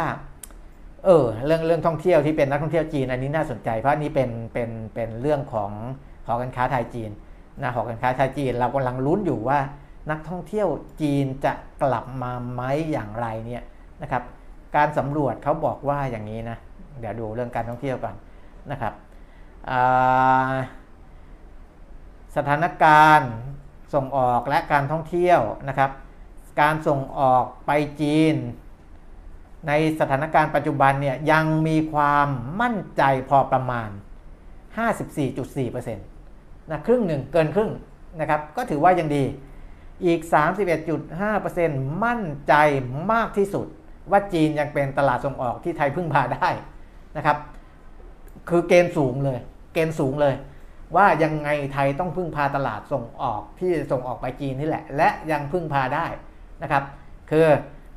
[1.05, 5.71] เออ เรื่องเรื่องท่องเที่ยวที่เป็นนักท่องเที่ยวจีนอันนี้น่าสนใจ เพราะนี้เป็นเป็นเป็นเรื่องของ
[6.27, 7.11] หอการค้าไทยจีน
[7.63, 9.59] นะหอการค้าไทยจีน เรากำลังลุ้นอยู่ว่า
[10.11, 10.69] นักท่องเที่ยว
[11.03, 11.53] จีนจะ
[11.83, 13.63] กลับมาไหมอย่างไรเนี่ย
[14.03, 14.23] นะครับ
[14.77, 16.57] การสำรวจเขาบอกว่าอย่างนี้นะ
[17.01, 18.15] เดี๋ยวดูเรื่องการท่องเที่ยวก่อน
[18.71, 18.95] นะครับ
[22.37, 23.33] สถานการณ์
[23.95, 25.91] ส่งออกและการท่องเที่ยวนะครับ
[26.61, 28.35] การส่งออกไปจีน
[29.69, 32.29] ในสถานการณ์ปัจจุบันเนี่ยยังมีความ
[32.61, 33.89] มั่นใจพอประมาณ
[35.11, 37.71] 54.4%นะครึ่งหนึ่งเกินครึ่ง
[38.21, 39.25] นะครับก็ถือว่ายังดี
[40.05, 40.21] อีก
[40.93, 42.55] 31.5%มั่นใจ
[43.13, 43.67] มากที่สุด
[44.11, 46.49] ว่าจีนยังเป็นตลาดส่งออกที่ไทยพึ่งพาได้
[47.17, 47.37] นะครับ
[48.49, 49.39] คือเกณฑ์สูงเลย
[49.73, 50.35] เกณฑ์สูงเลย
[50.97, 56.07] ว่ายังไงไทยต้องพึ่งพาตลาดส่งออกที่ส่งออกไปจีนนี่แหละ และยังพึ่งพาได้
[56.63, 56.85] นะครับ
[57.31, 57.47] คือ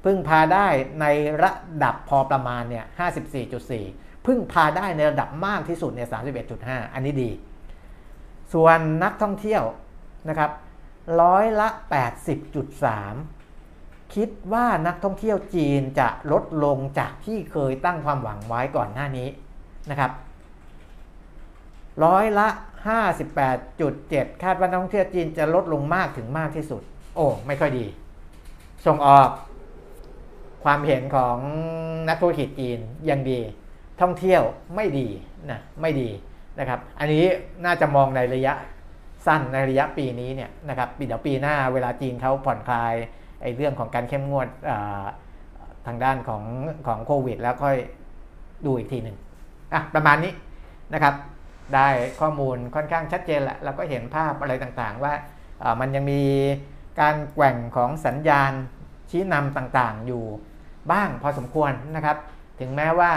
[0.04, 0.68] พึ่งพาได้
[1.02, 1.06] ใน
[1.44, 1.52] ระ
[1.84, 2.86] ดับพอประมาณเนี่ย
[3.56, 6.10] 54.4 พึ่งพาได้ในระดับมากที่สุดเนี่ย
[6.52, 7.32] 31.5 อันนี้ดี
[8.54, 9.64] ส่วนนักท่องเที่ยว
[10.30, 10.52] นะครับ
[11.22, 11.70] ร้อยละ
[12.92, 19.28] 80.3 คิดว่านักท่องเที่ยวจีนจะลดลงจากที่เคยตั้งความหวังไว้ก่อนหน้านี้
[19.90, 20.12] นะครับ
[22.06, 22.48] ร้อยละ
[23.26, 26.82] 58.7 คาดว่านักท่องเที่ยวจีนจะลดลงมากถึงมากที่สุด
[27.16, 27.86] โอ้ ไม่ค่อยดี
[28.86, 29.30] ส่งออก
[30.64, 31.38] ความเห็นของ
[32.10, 32.80] นักธุรกิจจีน
[33.10, 33.40] ยังดี
[34.02, 34.44] ท่องเที่ยว
[34.76, 35.08] ไม่ดี
[35.50, 36.10] นะไม่ดี
[36.60, 37.24] นะครับ อันนี้
[37.66, 38.54] น่าจะมองในระยะ
[39.26, 42.94] สั้นในระยะปีนี้เนี่ยนะครับปีเดี๋ยวปีหน้าเวลาจีนเขาผ่อนคลาย
[43.42, 44.48] ไอ้เรื่องของการเข้มงวด
[45.86, 46.44] ทางด้านของ
[46.88, 47.78] ของโควิด แล้วค่อย
[48.66, 49.18] ดูอีกทีหนึ่ง
[49.74, 50.34] อะประมาณนี้
[50.94, 51.14] นะครับ
[51.76, 51.88] ได้
[52.20, 55.14] ข้อมูลค่อนข้างชัดเจนแหละเราก็เห็นภาพอะไรต่างๆ ว่า
[55.80, 56.24] มันยังมี
[57.00, 58.52] การแกว่งของสัญญาณ
[59.10, 60.24] ชี้นำต่างๆอยู่
[60.92, 62.18] บ้างพอสมควรนะครับ
[62.60, 63.12] ถึงแม้ว่า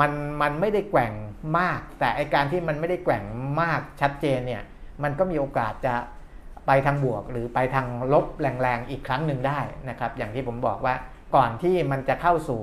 [0.00, 1.12] มันมันไม่ได้แกว่ง
[1.58, 3.22] มาก แต่ไอการที่มันไม่ได้แกว่ง
[3.62, 4.62] มากชัดเจนเนี่ย
[5.02, 5.94] มันก็มีโอกาสจะ
[6.66, 10.94] ไปทางบวก หรือไปทางลบแรงๆอีกครั้งหนึ่งได้นะครับ อย่างที่ผมบอกว่า
[11.36, 12.62] ก่อนที่มันจะเข้าสู่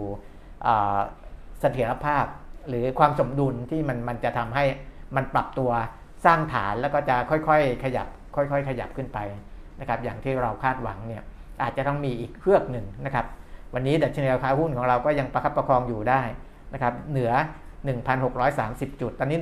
[1.62, 2.26] เสถียรภาพ
[2.70, 4.66] หรือความสมดุลที่มันมันจะทำให้
[5.16, 5.72] มันปรับตัว
[6.26, 9.20] สร้างฐานแล้วก็จะค่อยๆ ขยับ ค่อย ๆ ขยับขึ้นไป
[9.80, 11.24] นะครับ อย่างที่เราคาดหวังเนี่ย
[11.62, 13.26] อาจจะต้องมีอีกเครือกหนึ่งนะครับ
[13.74, 16.22] วันนี้ดัชนีราคาหุ้นของเราก็ยังประคับประคองอยู่ได้
[16.74, 17.32] นะครับเหนือ
[17.96, 19.38] 1,630 จุด ตอนนี้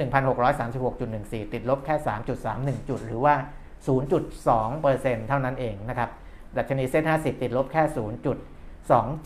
[0.74, 1.96] 1,636.14 ติดลบแค่
[2.42, 3.36] 3.31 จุด หรือว่า
[3.96, 6.10] 0.2%เท่านั้นเองนะครับ
[6.58, 7.84] ดัชนีเซ็น50 ติดลบแค่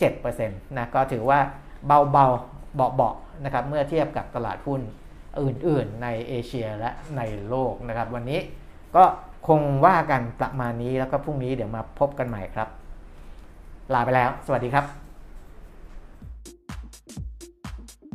[0.08, 1.40] 0.27%นะก็ถือว่า
[1.86, 4.80] เบาๆเบาๆนะครับเมื่อเทียบกับตลาดหุ้น
[5.42, 8.40] อื่นๆ ในเอเชียและในโลกนะครับ วันนี้
[8.96, 9.04] ก็
[9.48, 12.68] คงว่ากันประมาณนี้แล้วก็พรุ่งนี้เดี๋ยวมาพบกันใหม่ครับ
[13.92, 15.03] ลาไปแล้ว สวัสดีครับ